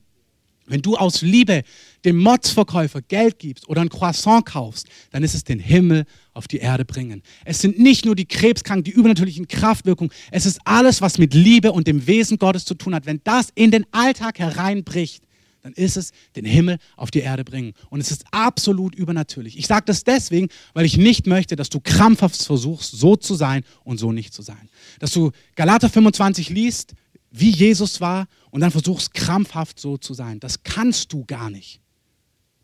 [0.70, 1.64] Wenn du aus Liebe
[2.05, 6.59] dem Motzverkäufer Geld gibst oder ein Croissant kaufst, dann ist es den Himmel auf die
[6.59, 7.22] Erde bringen.
[7.44, 11.72] Es sind nicht nur die Krebskranken, die übernatürlichen Kraftwirkungen, es ist alles, was mit Liebe
[11.72, 13.05] und dem Wesen Gottes zu tun hat.
[13.05, 15.24] Wenn das in den Alltag hereinbricht,
[15.63, 17.75] dann ist es den Himmel auf die Erde bringen.
[17.91, 19.59] Und es ist absolut übernatürlich.
[19.59, 23.65] Ich sage das deswegen, weil ich nicht möchte, dass du krampfhaft versuchst, so zu sein
[23.85, 24.69] und so nicht zu sein.
[24.99, 26.95] Dass du Galater 25 liest,
[27.31, 30.41] wie Jesus war, und dann versuchst krampfhaft so zu sein.
[30.41, 31.81] Das kannst du gar nicht.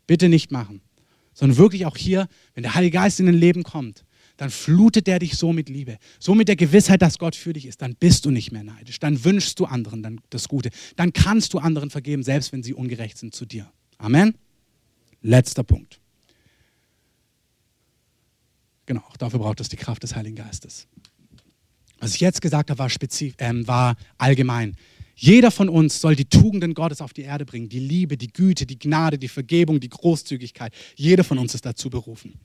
[0.05, 0.81] Bitte nicht machen.
[1.33, 4.03] Sondern wirklich auch hier, wenn der Heilige Geist in dein Leben kommt,
[4.37, 7.65] dann flutet er dich so mit Liebe, so mit der Gewissheit, dass Gott für dich
[7.65, 7.81] ist.
[7.81, 8.99] Dann bist du nicht mehr neidisch.
[8.99, 10.69] Dann wünschst du anderen dann das Gute.
[10.95, 13.69] Dann kannst du anderen vergeben, selbst wenn sie ungerecht sind zu dir.
[13.97, 14.35] Amen.
[15.21, 15.99] Letzter Punkt.
[18.85, 20.87] Genau, auch dafür braucht es die Kraft des Heiligen Geistes.
[21.99, 24.75] Was ich jetzt gesagt habe, war, spezif äh, war allgemein.
[25.15, 27.69] Jeder von uns soll die Tugenden Gottes auf die Erde bringen.
[27.69, 30.73] Die Liebe, die Güte, die Gnade, die Vergebung, die Großzügigkeit.
[30.95, 32.35] Jeder von uns ist dazu berufen.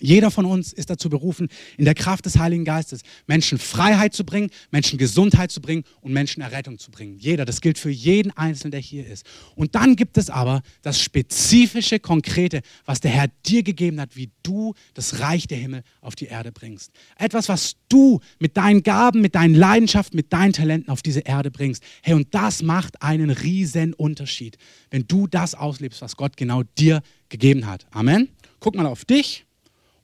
[0.00, 4.24] Jeder von uns ist dazu berufen, in der Kraft des Heiligen Geistes Menschen Freiheit zu
[4.24, 7.16] bringen, Menschen Gesundheit zu bringen und Menschen Errettung zu bringen.
[7.18, 9.24] Jeder, das gilt für jeden Einzelnen, der hier ist.
[9.54, 14.30] Und dann gibt es aber das spezifische, konkrete, was der Herr dir gegeben hat, wie
[14.42, 16.92] du das Reich der Himmel auf die Erde bringst.
[17.18, 21.50] Etwas, was du mit deinen Gaben, mit deinen Leidenschaften, mit deinen Talenten auf diese Erde
[21.50, 21.82] bringst.
[22.02, 24.58] Hey, und das macht einen riesen Unterschied,
[24.90, 27.86] wenn du das auslebst, was Gott genau dir gegeben hat.
[27.90, 28.28] Amen.
[28.60, 29.45] Guck mal auf dich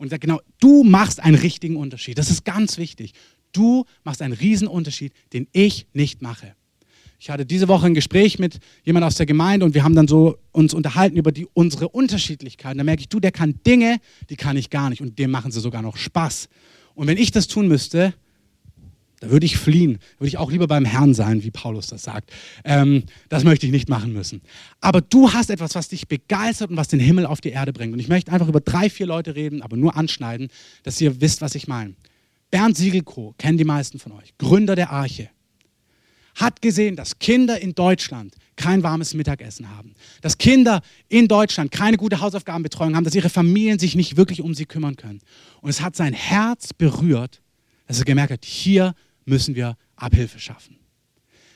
[0.03, 2.19] und sagt genau, du machst einen richtigen Unterschied.
[2.19, 3.13] Das ist ganz wichtig.
[3.53, 6.57] Du machst einen Riesenunterschied, den ich nicht mache.
[7.21, 10.09] Ich hatte diese Woche ein Gespräch mit jemand aus der Gemeinde und wir haben dann
[10.09, 12.79] so uns unterhalten über die, unsere Unterschiedlichkeiten.
[12.79, 13.99] Da merke ich, du, der kann Dinge,
[14.29, 16.49] die kann ich gar nicht und dem machen sie sogar noch Spaß.
[16.97, 18.13] Und wenn ich das tun müsste,
[19.23, 20.01] da würde ich fliehen.
[20.19, 22.33] Würde ich auch lieber beim Herrn sein, wie Paulus das sagt.
[22.65, 24.43] Ähm, das möchte ich nicht machen müssen.
[24.81, 27.93] Aber du hast etwas, was dich begeistert und was den Himmel auf die Erde bringt.
[27.93, 30.49] Und ich möchte einfach über drei, vier Leute reden, aber nur anschneiden,
[30.83, 31.95] dass ihr wisst, was ich meine.
[32.51, 35.31] Bernd Siegelko, kennen die meisten von euch, Gründer der Arche,
[36.35, 41.97] hat gesehen, dass Kinder in Deutschland kein warmes Mittagessen haben, dass Kinder in Deutschland keine
[41.97, 45.21] gute Hausaufgabenbetreuung haben, dass ihre Familien sich nicht wirklich um sie kümmern können.
[45.61, 47.41] Und es hat sein Herz berührt,
[47.87, 48.95] dass er gemerkt hat, hier
[49.33, 50.77] müssen wir Abhilfe schaffen.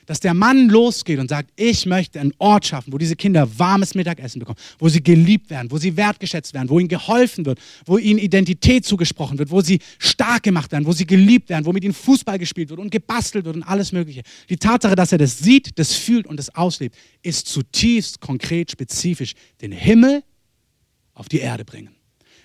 [0.07, 3.93] Dass der Mann losgeht und sagt, ich möchte einen Ort schaffen, wo diese Kinder warmes
[3.93, 7.97] Mittagessen bekommen, wo sie geliebt werden, wo sie wertgeschätzt werden, wo ihnen geholfen wird, wo
[7.97, 11.83] ihnen Identität zugesprochen wird, wo sie stark gemacht werden, wo sie geliebt werden, wo mit
[11.83, 14.21] ihnen Fußball gespielt wird und gebastelt wird und alles Mögliche.
[14.49, 19.33] Die Tatsache, dass er das sieht, das fühlt und das auslebt, ist zutiefst konkret, spezifisch
[19.61, 20.23] den Himmel
[21.13, 21.89] auf die Erde bringen.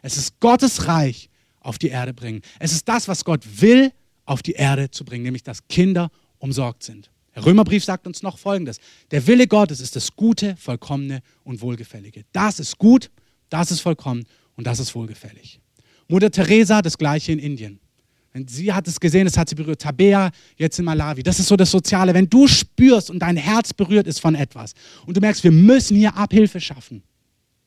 [0.03, 1.31] Es ist Gottes Reich
[1.61, 2.43] auf die Erde bringen.
[2.59, 3.93] Es ist das, was Gott will,
[4.25, 7.11] auf die Erde zu bringen, nämlich dass Kinder umsorgt sind.
[7.35, 8.79] Der Römerbrief sagt uns noch Folgendes.
[9.11, 12.25] Der Wille Gottes ist das Gute, Vollkommene und Wohlgefällige.
[12.33, 13.11] Das ist gut,
[13.49, 14.25] das ist vollkommen
[14.57, 15.61] und das ist wohlgefällig.
[16.09, 17.81] Mutter Teresa, das gleiche in Indien.
[18.47, 19.81] Sie hat es gesehen, das hat sie berührt.
[19.81, 21.23] Tabea, jetzt in Malawi.
[21.23, 22.15] Das ist so das Soziale.
[22.15, 24.73] Wenn du spürst und dein Herz berührt ist von etwas
[25.07, 27.03] und du merkst, wir müssen hier Abhilfe schaffen.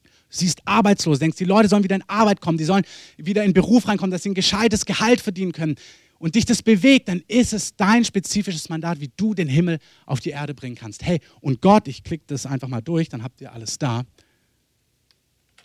[0.04, 2.84] Du siehst arbeitslos, denkst, die Leute sollen wieder in Arbeit kommen, die sollen
[3.18, 5.76] wieder in Beruf reinkommen, dass sie ein gescheites Gehalt verdienen können
[6.20, 10.20] und dich das bewegt, dann ist es dein spezifisches Mandat, wie du den Himmel auf
[10.20, 11.04] die Erde bringen kannst.
[11.04, 14.04] Hey, und Gott, ich klicke das einfach mal durch, dann habt ihr alles da.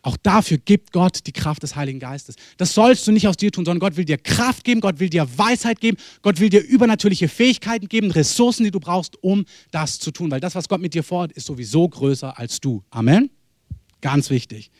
[0.02, 2.36] Auch dafür gibt Gott die Kraft des Heiligen Geistes.
[2.56, 5.10] Das sollst du nicht aus dir tun, sondern Gott will dir Kraft geben, Gott will
[5.10, 9.98] dir Weisheit geben, Gott will dir übernatürliche Fähigkeiten geben, Ressourcen, die du brauchst, um das
[9.98, 10.30] zu tun.
[10.30, 12.82] Weil das, was Gott mit dir vorhat, ist sowieso größer als du.
[12.90, 13.28] Amen.
[14.00, 14.70] Ganz wichtig.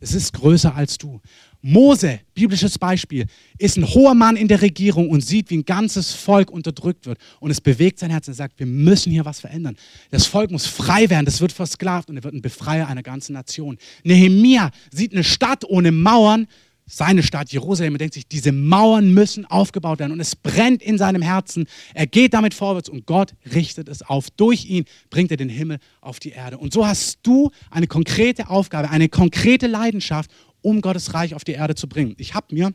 [0.00, 1.20] Es ist größer als du.
[1.62, 3.26] Mose, biblisches Beispiel,
[3.58, 7.18] ist ein hoher Mann in der Regierung und sieht, wie ein ganzes Volk unterdrückt wird.
[7.38, 9.76] Und es bewegt sein Herz und sagt, wir müssen hier was verändern.
[10.10, 13.34] Das Volk muss frei werden, das wird versklavt und er wird ein Befreier einer ganzen
[13.34, 13.76] Nation.
[14.04, 16.46] Nehemia sieht eine Stadt ohne Mauern,
[16.90, 20.98] seine Stadt Jerusalem und denkt sich, diese Mauern müssen aufgebaut werden und es brennt in
[20.98, 21.66] seinem Herzen.
[21.94, 24.28] Er geht damit vorwärts und Gott richtet es auf.
[24.30, 26.58] Durch ihn bringt er den Himmel auf die Erde.
[26.58, 30.30] Und so hast du eine konkrete Aufgabe, eine konkrete Leidenschaft,
[30.62, 32.14] um Gottes Reich auf die Erde zu bringen.
[32.18, 32.72] Ich habe mir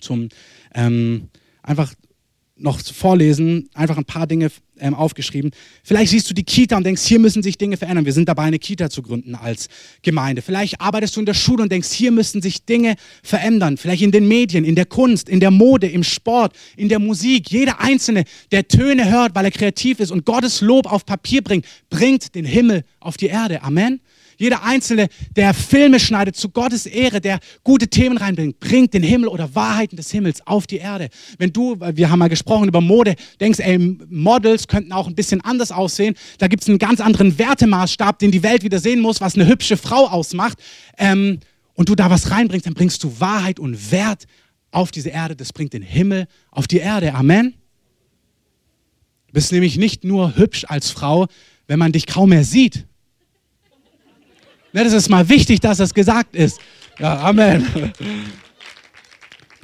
[0.00, 0.28] zum
[0.74, 1.28] ähm,
[1.62, 1.94] einfach
[2.56, 4.48] noch vorlesen, einfach ein paar Dinge
[4.78, 5.50] ähm, aufgeschrieben.
[5.82, 8.04] Vielleicht siehst du die Kita und denkst, hier müssen sich Dinge verändern.
[8.04, 9.68] Wir sind dabei, eine Kita zu gründen als
[10.02, 10.40] Gemeinde.
[10.40, 12.94] Vielleicht arbeitest du in der Schule und denkst, hier müssen sich Dinge
[13.24, 13.76] verändern.
[13.76, 17.50] Vielleicht in den Medien, in der Kunst, in der Mode, im Sport, in der Musik.
[17.50, 21.66] Jeder Einzelne, der Töne hört, weil er kreativ ist und Gottes Lob auf Papier bringt,
[21.90, 23.62] bringt den Himmel auf die Erde.
[23.62, 24.00] Amen.
[24.36, 29.28] Jeder Einzelne, der Filme schneidet zu Gottes Ehre, der gute Themen reinbringt, bringt den Himmel
[29.28, 31.08] oder Wahrheiten des Himmels auf die Erde.
[31.38, 33.78] Wenn du, wir haben mal gesprochen über Mode, denkst, ey,
[34.08, 38.30] Models könnten auch ein bisschen anders aussehen, da gibt es einen ganz anderen Wertemaßstab, den
[38.30, 40.58] die Welt wieder sehen muss, was eine hübsche Frau ausmacht,
[40.98, 41.40] ähm,
[41.74, 44.26] und du da was reinbringst, dann bringst du Wahrheit und Wert
[44.70, 45.36] auf diese Erde.
[45.36, 47.14] Das bringt den Himmel auf die Erde.
[47.14, 47.54] Amen.
[49.26, 51.26] Du bist nämlich nicht nur hübsch als Frau,
[51.66, 52.86] wenn man dich kaum mehr sieht.
[54.82, 56.60] Das ist mal wichtig, dass das gesagt ist.
[56.98, 57.92] Ja, Amen.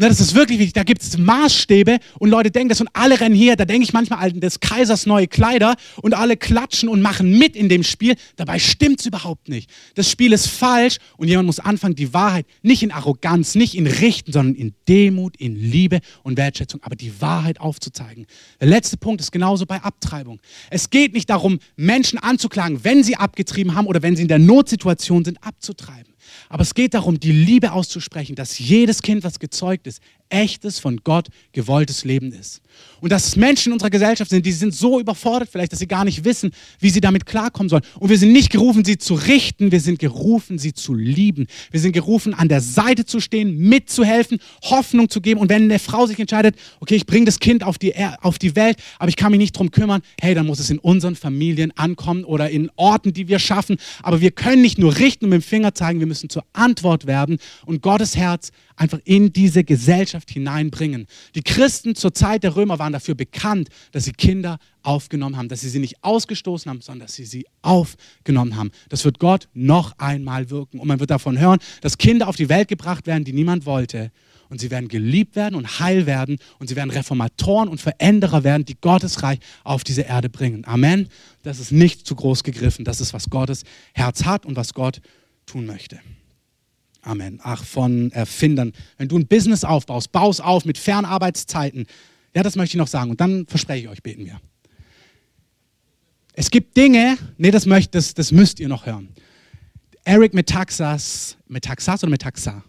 [0.01, 0.73] Ne, das ist wirklich wichtig.
[0.73, 3.55] Da gibt es Maßstäbe und Leute denken das und alle rennen hier.
[3.55, 7.55] Da denke ich manchmal an des Kaisers neue Kleider und alle klatschen und machen mit
[7.55, 8.15] in dem Spiel.
[8.37, 9.69] Dabei stimmt es überhaupt nicht.
[9.97, 13.87] Das Spiel ist falsch und jemand muss anfangen, die Wahrheit nicht in Arroganz, nicht in
[13.87, 18.25] Richten, sondern in Demut, in Liebe und Wertschätzung, aber die Wahrheit aufzuzeigen.
[18.59, 20.41] Der letzte Punkt ist genauso bei Abtreibung.
[20.71, 24.39] Es geht nicht darum, Menschen anzuklagen, wenn sie abgetrieben haben oder wenn sie in der
[24.39, 26.10] Notsituation sind, abzutreiben.
[26.51, 30.99] Aber es geht darum, die Liebe auszusprechen, dass jedes Kind, was gezeugt ist, echtes, von
[31.05, 32.63] Gott gewolltes Leben ist.
[33.01, 36.05] Und dass Menschen in unserer Gesellschaft sind, die sind so überfordert vielleicht, dass sie gar
[36.05, 37.83] nicht wissen, wie sie damit klarkommen sollen.
[37.99, 41.47] Und wir sind nicht gerufen, sie zu richten, wir sind gerufen, sie zu lieben.
[41.71, 45.41] Wir sind gerufen, an der Seite zu stehen, mitzuhelfen, Hoffnung zu geben.
[45.41, 48.55] Und wenn eine Frau sich entscheidet, okay, ich bringe das Kind auf die, auf die
[48.55, 51.73] Welt, aber ich kann mich nicht drum kümmern, hey, dann muss es in unseren Familien
[51.77, 53.79] ankommen oder in Orten, die wir schaffen.
[54.03, 57.07] Aber wir können nicht nur richten und mit dem Finger zeigen, wir müssen zur Antwort
[57.07, 61.07] werden und Gottes Herz einfach in diese Gesellschaft hineinbringen.
[61.35, 65.61] Die Christen zur Zeit der Römer waren dafür bekannt, dass sie Kinder aufgenommen haben, dass
[65.61, 68.71] sie sie nicht ausgestoßen haben, sondern dass sie sie aufgenommen haben.
[68.89, 70.81] Das wird Gott noch einmal wirken.
[70.81, 74.11] Und man wird davon hören, dass Kinder auf die Welt gebracht werden, die niemand wollte.
[74.51, 76.39] Und sie werden geliebt werden und heil werden.
[76.59, 80.65] Und sie werden Reformatoren und Veränderer werden, die Gottes Reich auf diese Erde bringen.
[80.67, 81.09] Amen.
[81.43, 82.85] Das ist nicht zu groß gegriffen.
[82.85, 83.63] Das ist, was Gottes
[83.95, 85.01] Herz hat und was Gott
[85.47, 86.01] tun möchte.
[87.03, 87.41] Amen.
[87.43, 88.73] Ach, von Erfindern.
[88.99, 91.87] Wenn du ein Business aufbaust, baust auf mit Fernarbeitszeiten.
[92.35, 93.11] Ja, das möchte ich noch sagen.
[93.11, 94.41] Und dann verspreche ich euch, beten wir.
[96.35, 99.09] Es gibt Dinge, nee, das, möcht, das, das müsst ihr noch hören.
[100.05, 102.65] Eric Metaxas, Metaxas oder Metaxa?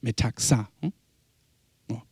[0.00, 0.68] Metaxa.
[0.80, 0.92] Hm?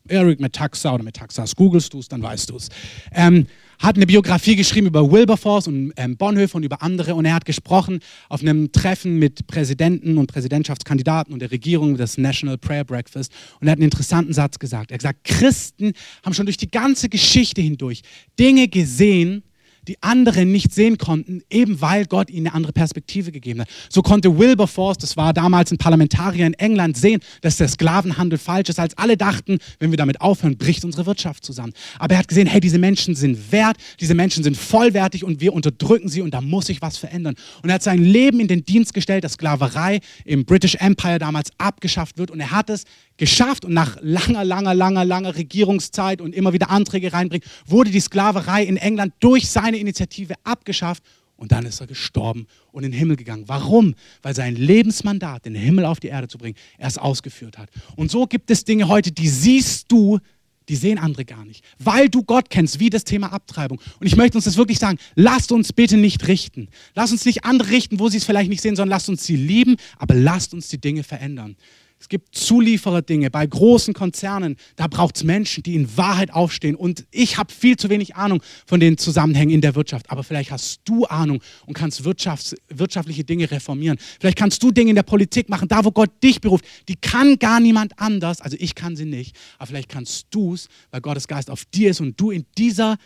[0.09, 1.57] Eric Metaxa oder Metaxas.
[1.57, 2.69] Googlest du es, dann weißt du es.
[3.13, 3.47] Ähm,
[3.79, 7.45] hat eine Biografie geschrieben über Wilberforce und ähm, Bonhoeffer und über andere und er hat
[7.45, 13.33] gesprochen auf einem Treffen mit Präsidenten und Präsidentschaftskandidaten und der Regierung des National Prayer Breakfast
[13.61, 14.91] und er hat einen interessanten Satz gesagt.
[14.91, 15.93] Er hat gesagt, Christen
[16.25, 18.03] haben schon durch die ganze Geschichte hindurch
[18.39, 19.43] Dinge gesehen,
[19.89, 23.69] die andere nicht sehen konnten, eben weil Gott ihnen eine andere Perspektive gegeben hat.
[23.89, 28.69] So konnte Wilberforce, das war damals ein Parlamentarier in England, sehen, dass der Sklavenhandel falsch
[28.69, 31.73] ist, als alle dachten, wenn wir damit aufhören, bricht unsere Wirtschaft zusammen.
[31.99, 35.53] Aber er hat gesehen, hey, diese Menschen sind wert, diese Menschen sind vollwertig und wir
[35.53, 37.35] unterdrücken sie und da muss sich was verändern.
[37.63, 41.51] Und er hat sein Leben in den Dienst gestellt, dass Sklaverei im British Empire damals
[41.59, 42.85] abgeschafft wird und er hat es
[43.17, 48.01] geschafft und nach langer, langer, langer, langer Regierungszeit und immer wieder Anträge reinbringen, wurde die
[48.01, 51.03] Sklaverei in England durch seine Initiative abgeschafft
[51.37, 53.45] und dann ist er gestorben und in den Himmel gegangen.
[53.47, 53.95] Warum?
[54.23, 57.71] Weil sein Lebensmandat, den Himmel auf die Erde zu bringen, er es ausgeführt hat.
[57.97, 60.21] Und so gibt es Dinge heute, die siehst du,
[60.69, 63.81] die sehen andere gar nicht, weil du Gott kennst, wie das Thema Abtreibung.
[64.01, 66.69] Und ich möchte uns das wirklich sagen, lasst uns bitte nicht richten.
[66.95, 69.37] Lasst uns nicht andere richten, wo sie es vielleicht nicht sehen, sondern lasst uns sie
[69.37, 71.57] lieben, aber lasst uns die Dinge verändern.
[72.05, 74.57] Es gibt Zuliefererdinge bei großen Konzernen.
[74.77, 76.75] Da braucht es Menschen, die in Wahrheit aufstehen.
[76.75, 80.11] Und ich habe viel zu wenig Ahnung von den Zusammenhängen in der Wirtschaft.
[80.11, 83.97] Aber vielleicht hast du Ahnung und kannst wirtschafts wirtschaftliche Dinge reformieren.
[84.21, 86.67] Vielleicht kannst du Dinge in der Politik machen, da wo Gott dich beruft.
[86.89, 88.43] Die kann gar niemand anders.
[88.43, 89.35] Also ich kann sie nicht.
[89.57, 92.99] Aber vielleicht kannst du es, weil Gottes Geist auf dir ist und du in dieser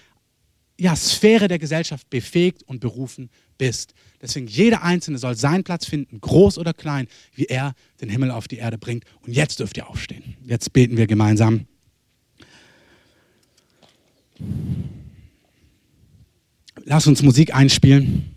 [0.78, 3.94] ja, Sphäre der Gesellschaft befähigt und berufen bist.
[4.22, 8.48] Deswegen jeder Einzelne soll seinen Platz finden, groß oder klein, wie er den Himmel auf
[8.48, 9.04] die Erde bringt.
[9.22, 10.36] Und jetzt dürft ihr aufstehen.
[10.44, 11.66] Jetzt beten wir gemeinsam.
[16.84, 18.34] Lass uns Musik einspielen.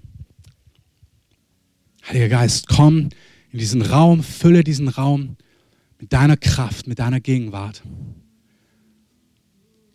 [2.08, 3.10] Heiliger Geist, komm
[3.52, 5.38] in diesen Raum, fülle diesen Raum
[6.00, 7.84] mit deiner Kraft, mit deiner Gegenwart.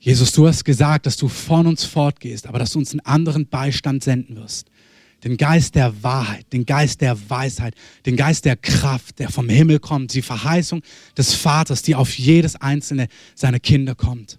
[0.06, 3.48] Jesus, du hast gesagt, dass du von uns fortgehst, aber dass du uns einen anderen
[3.48, 4.70] Beistand senden wirst
[5.24, 9.80] den Geist der Wahrheit, den Geist der Weisheit, den Geist der Kraft, der vom Himmel
[9.80, 10.82] kommt, die Verheißung
[11.16, 14.38] des Vaters, die auf jedes einzelne seiner Kinder kommt.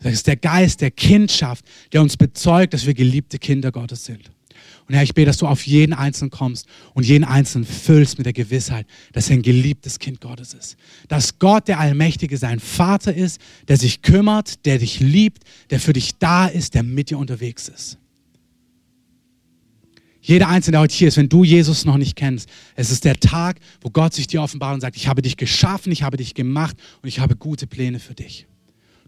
[0.00, 4.32] Das ist der Geist der Kindschaft, der uns bezeugt, dass wir geliebte Kinder Gottes sind.
[4.88, 8.26] Und Herr, ich bete, dass du auf jeden Einzelnen kommst und jeden Einzelnen füllst mit
[8.26, 10.76] der Gewissheit, dass er ein geliebtes Kind Gottes ist.
[11.08, 15.92] Dass Gott, der Allmächtige, sein Vater ist, der sich kümmert, der dich liebt, der für
[15.92, 17.98] dich da ist, der mit dir unterwegs ist.
[20.20, 23.18] Jeder Einzelne, der heute hier ist, wenn du Jesus noch nicht kennst, es ist der
[23.18, 26.34] Tag, wo Gott sich dir offenbart und sagt, ich habe dich geschaffen, ich habe dich
[26.34, 28.46] gemacht und ich habe gute Pläne für dich.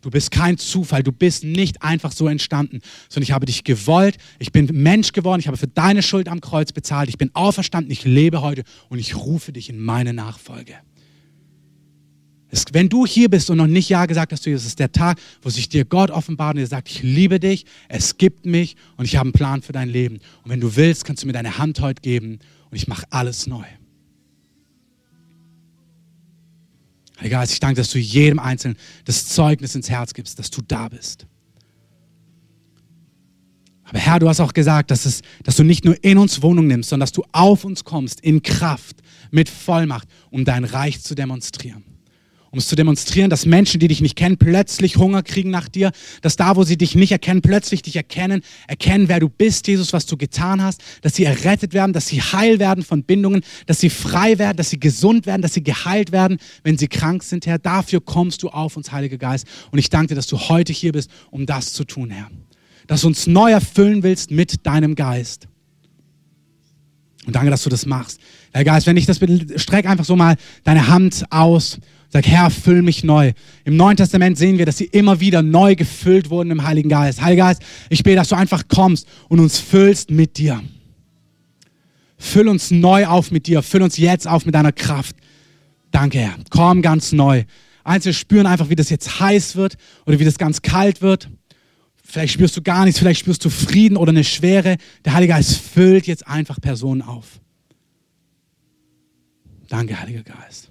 [0.05, 4.19] Du bist kein Zufall, du bist nicht einfach so entstanden, sondern ich habe dich gewollt,
[4.39, 7.91] ich bin Mensch geworden, ich habe für deine Schuld am Kreuz bezahlt, ich bin auferstanden,
[7.91, 10.75] ich lebe heute und ich rufe dich in meine Nachfolge.
[12.73, 15.49] Wenn du hier bist und noch nicht Ja gesagt hast, es ist der Tag, wo
[15.49, 19.17] sich dir Gott offenbart und er sagt, ich liebe dich, es gibt mich und ich
[19.17, 20.17] habe einen Plan für dein Leben.
[20.43, 22.41] Und wenn du willst, kannst du mir deine Hand heute geben
[22.71, 23.65] und ich mache alles neu.
[27.19, 30.63] Heiliger Geist, ich danke, dass du jedem Einzelnen das Zeugnis ins Herz gibst, dass du
[30.63, 31.27] da bist.
[33.85, 36.67] Aber Herr, du hast auch gesagt, dass, es, dass du nicht nur in uns Wohnung
[36.67, 38.97] nimmst, sondern dass du auf uns kommst in Kraft,
[39.31, 41.94] mit Vollmacht, um dein Reich zu demonstrieren
[42.55, 45.91] um es zu demonstrieren, dass Menschen, die dich nicht kennen, plötzlich Hunger kriegen nach dir,
[46.23, 49.93] dass da, wo sie dich nicht erkennen, plötzlich dich erkennen, erkennen, wer du bist, Jesus,
[49.93, 53.81] was du getan hast, dass sie errettet werden, dass sie heil werden von Bindungen, dass
[53.81, 57.45] sie frei werden, dass sie gesund werden, dass sie geheilt werden, wenn sie krank sind,
[57.45, 57.59] Herr.
[57.59, 59.49] Dafür kommst du auf uns, Heiliger Geist.
[59.73, 62.31] Und ich danke dir, dass du heute hier bist, um das zu tun, Herr.
[62.87, 65.49] Dass du uns neu erfüllen willst mit deinem Geist.
[67.27, 68.21] Und danke, dass du das machst.
[68.53, 71.79] Herr Geist, wenn ich das bitte, streck einfach so mal deine Hand aus
[72.15, 73.33] Sag, Herr, füll mich neu.
[73.65, 77.21] Im Neuen Testament sehen wir, dass sie immer wieder neu gefüllt wurden im Heiligen Geist.
[77.21, 80.63] Heiliger Geist, ich bete, dass du einfach kommst und uns füllst mit dir.
[82.17, 83.65] Füll uns neu auf mit dir.
[83.65, 85.17] Füll uns jetzt auf mit deiner Kraft.
[85.91, 86.37] Danke, Herr.
[86.51, 87.47] Komm ganz neu.
[87.83, 89.75] Einzelne spüren einfach, wie das jetzt heiß wird
[90.07, 91.29] oder wie das ganz kalt wird.
[92.15, 94.77] Vielleicht spürst du gar nichts, vielleicht spürst du Frieden oder eine Schwere.
[95.05, 97.41] Der Heilige Geist füllt jetzt einfach Personen auf.
[99.69, 100.71] Danke, Heiliger Geist.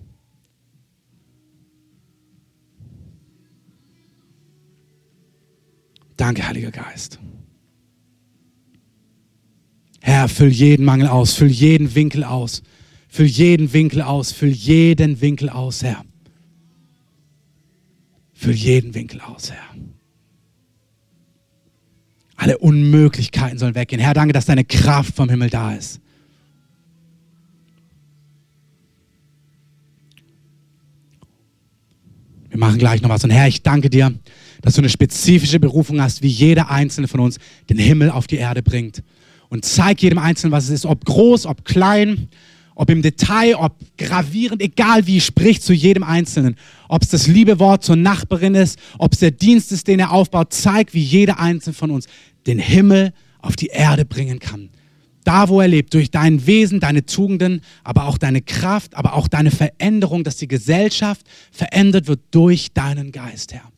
[6.15, 7.19] Danke, Heiliger Geist.
[9.99, 12.63] Herr, füll jeden Mangel aus, füll jeden Winkel aus,
[13.09, 16.05] füll jeden Winkel aus, füll jeden Winkel aus, Herr.
[18.31, 19.82] Füll jeden Winkel aus, Herr.
[22.43, 24.01] Alle Unmöglichkeiten sollen weggehen.
[24.01, 26.01] Herr, danke, dass deine Kraft vom Himmel da ist.
[32.49, 33.23] Wir machen gleich noch was.
[33.23, 34.13] Und Herr, ich danke dir,
[34.61, 37.37] dass du eine spezifische Berufung hast, wie jeder einzelne von uns
[37.69, 39.03] den Himmel auf die Erde bringt.
[39.47, 42.27] Und zeig jedem Einzelnen, was es ist, ob groß, ob klein,
[42.75, 46.57] ob im Detail, ob gravierend, egal wie, sprich zu jedem Einzelnen.
[46.89, 50.11] Ob es das liebe Wort zur Nachbarin ist, ob es der Dienst ist, den er
[50.11, 52.07] aufbaut, zeig, wie jeder Einzelne von uns
[52.47, 54.69] den Himmel auf die Erde bringen kann.
[55.23, 59.27] Da, wo er lebt, durch dein Wesen, deine Tugenden, aber auch deine Kraft, aber auch
[59.27, 63.71] deine Veränderung, dass die Gesellschaft verändert wird durch deinen Geist, Herr.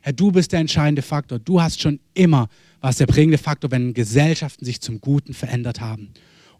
[0.00, 1.38] Herr, du bist der entscheidende Faktor.
[1.38, 2.48] Du hast schon immer,
[2.80, 6.10] was der prägende Faktor, wenn Gesellschaften sich zum Guten verändert haben.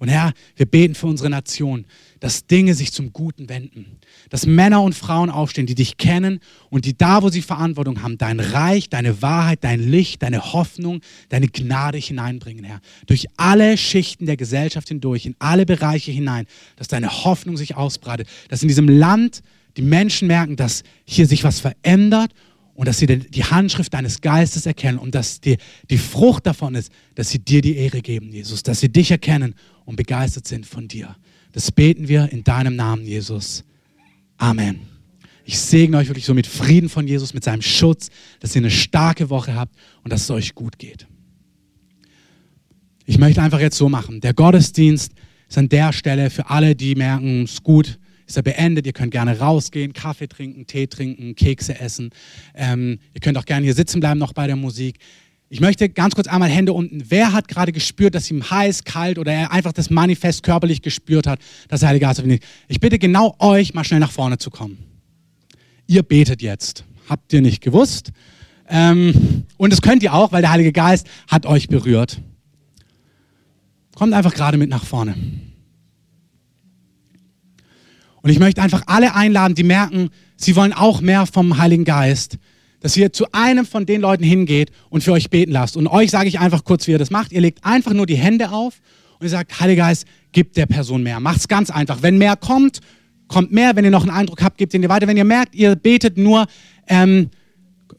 [0.02, 1.84] Und Herr, wir beten für unsere Nation,
[2.18, 3.98] dass Dinge sich zum Guten wenden.
[4.30, 6.40] Dass Männer und Frauen aufstehen, die dich kennen
[6.70, 11.02] und die da, wo sie Verantwortung haben, dein Reich, deine Wahrheit, dein Licht, deine Hoffnung,
[11.28, 12.80] deine Gnade hineinbringen, Herr.
[13.06, 18.26] Durch alle Schichten der Gesellschaft hindurch, in alle Bereiche hinein, dass deine Hoffnung sich ausbreitet.
[18.48, 19.40] Dass in diesem Land
[19.76, 22.32] die Menschen merken, dass hier sich was verändert
[22.74, 25.58] und dass sie die Handschrift deines Geistes erkennen und dass die,
[25.90, 29.54] die Frucht davon ist, dass sie dir die Ehre geben, Jesus, dass sie dich erkennen
[29.84, 31.16] und begeistert sind von dir.
[31.52, 33.64] Das beten wir in deinem Namen, Jesus.
[34.38, 34.80] Amen.
[35.44, 38.10] Ich segne euch wirklich so mit Frieden von Jesus, mit seinem Schutz,
[38.40, 41.06] dass ihr eine starke Woche habt und dass es euch gut geht.
[43.04, 44.20] Ich möchte einfach jetzt so machen.
[44.20, 45.12] Der Gottesdienst
[45.48, 48.86] ist an der Stelle für alle, die merken, es ist gut, ist er beendet.
[48.86, 52.10] Ihr könnt gerne rausgehen, Kaffee trinken, Tee trinken, Kekse essen.
[52.54, 54.98] Ähm, ihr könnt auch gerne hier sitzen bleiben noch bei der Musik.
[55.52, 57.10] Ich möchte ganz kurz einmal Hände unten.
[57.10, 61.26] Wer hat gerade gespürt, dass ihm heiß, kalt oder er einfach das Manifest körperlich gespürt
[61.26, 62.46] hat, dass der Heilige Geist auf ihn liegt?
[62.68, 64.78] Ich bitte genau euch, mal schnell nach vorne zu kommen.
[65.86, 66.86] Ihr betet jetzt.
[67.06, 68.12] Habt ihr nicht gewusst?
[68.66, 72.22] Ähm, und das könnt ihr auch, weil der Heilige Geist hat euch berührt.
[73.94, 75.14] Kommt einfach gerade mit nach vorne.
[78.22, 82.38] Und ich möchte einfach alle einladen, die merken, sie wollen auch mehr vom Heiligen Geist,
[82.82, 85.76] dass ihr zu einem von den Leuten hingeht und für euch beten lasst.
[85.76, 87.32] Und euch sage ich einfach kurz, wie ihr das macht.
[87.32, 88.80] Ihr legt einfach nur die Hände auf
[89.18, 91.20] und ihr sagt, Heiliger Geist, gib der Person mehr.
[91.20, 92.02] Macht's ganz einfach.
[92.02, 92.80] Wenn mehr kommt,
[93.28, 93.76] kommt mehr.
[93.76, 95.06] Wenn ihr noch einen Eindruck habt, gebt ihn dir weiter.
[95.06, 96.46] Wenn ihr merkt, ihr betet nur,
[96.88, 97.30] ähm,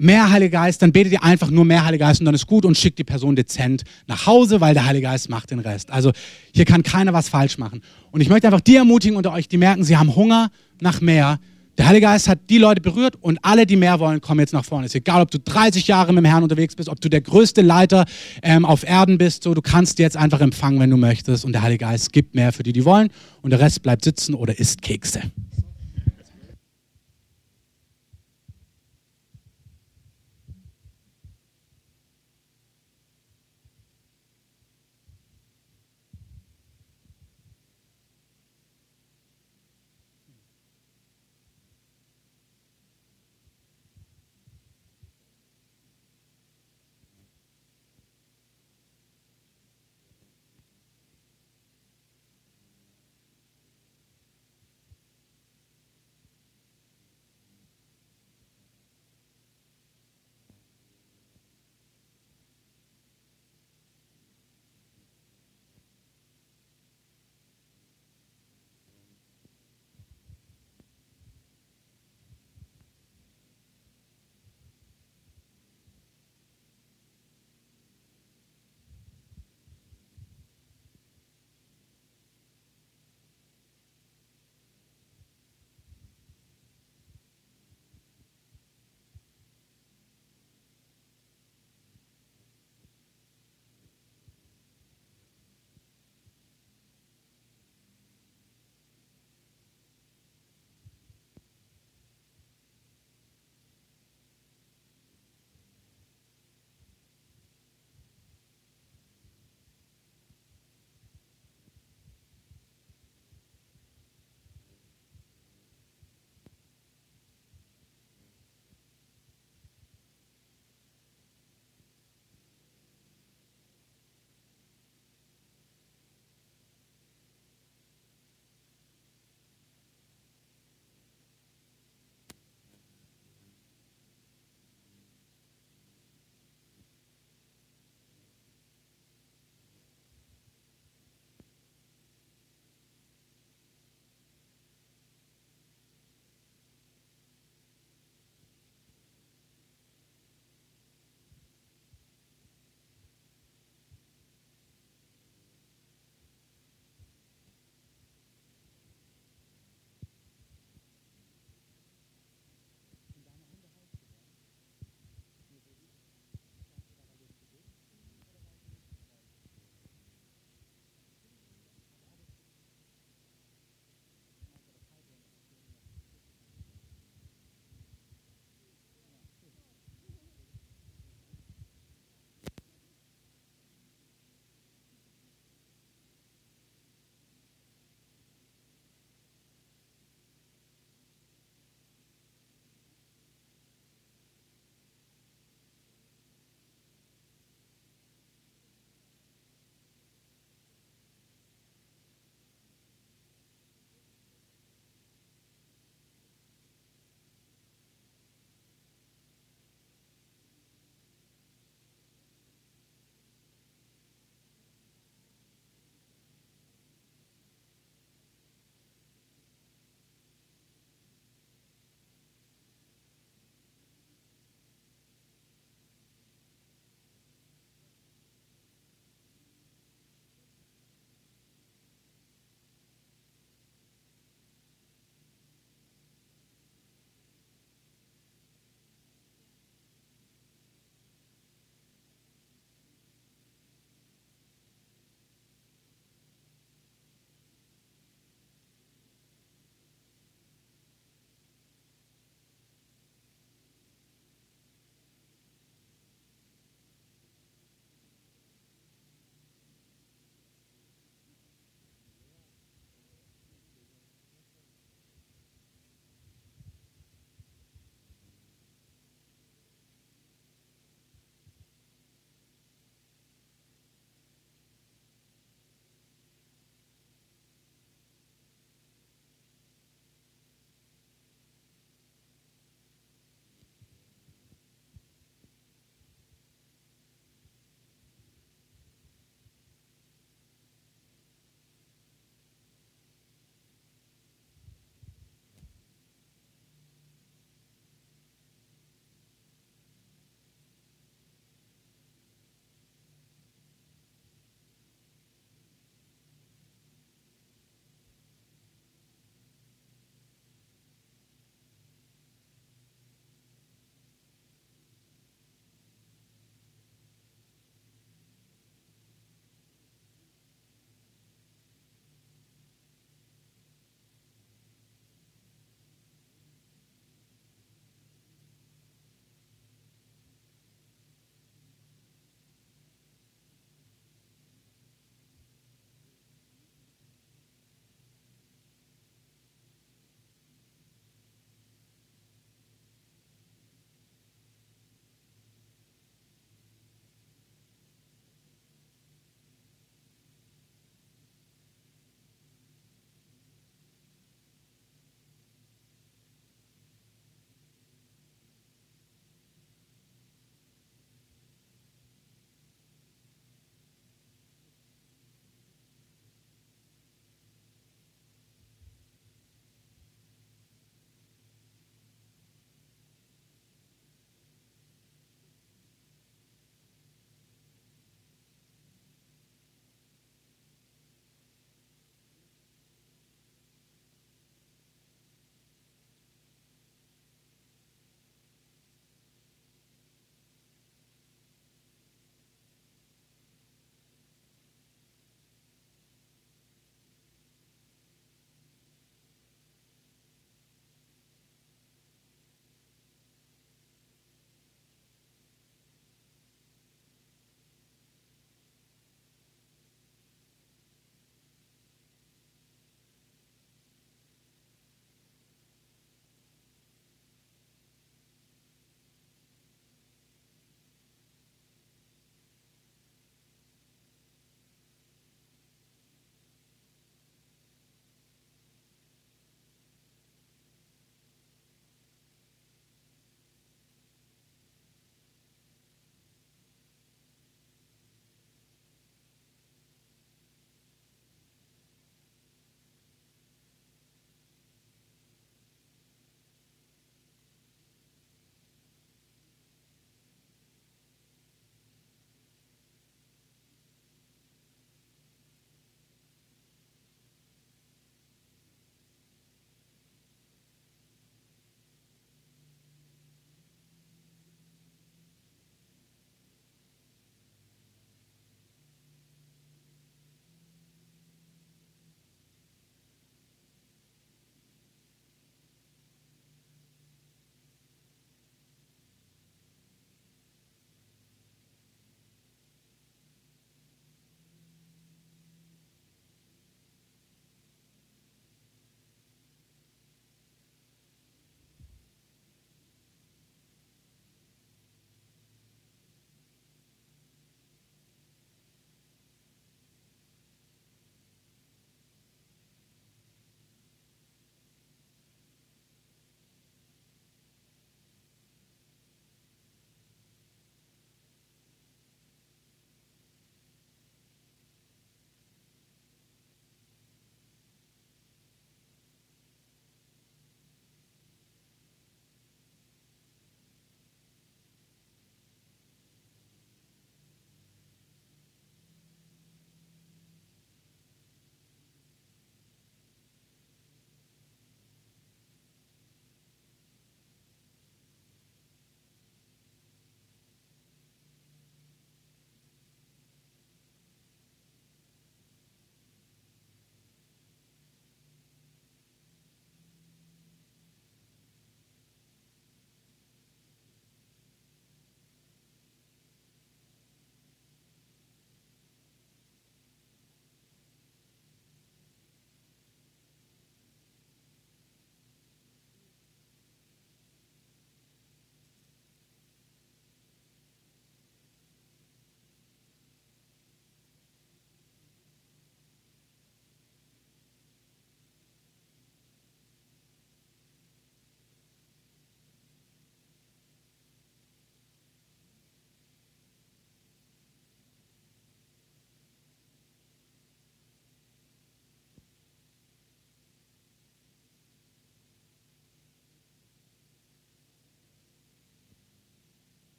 [0.00, 2.64] mehr Heiliger Geist, dann betet ihr einfach nur mehr Heiliger Geist und dann ist gut
[2.64, 5.90] und schickt die Person dezent nach Hause, weil der Heilige Geist macht den Rest.
[5.90, 6.12] Also
[6.54, 7.82] hier kann keiner was falsch machen.
[8.10, 10.50] Und ich möchte einfach die ermutigen unter euch, die merken, sie haben Hunger
[10.80, 11.38] nach mehr.
[11.78, 14.64] Der Heilige Geist hat die Leute berührt und alle, die mehr wollen, kommen jetzt nach
[14.64, 14.86] vorne.
[14.86, 17.20] Es ist egal, ob du 30 Jahre mit dem Herrn unterwegs bist, ob du der
[17.20, 18.04] größte Leiter
[18.42, 21.62] ähm, auf Erden bist, so du kannst jetzt einfach empfangen, wenn du möchtest und der
[21.62, 23.08] Heilige Geist gibt mehr für die, die wollen
[23.42, 25.22] und der Rest bleibt sitzen oder isst Kekse.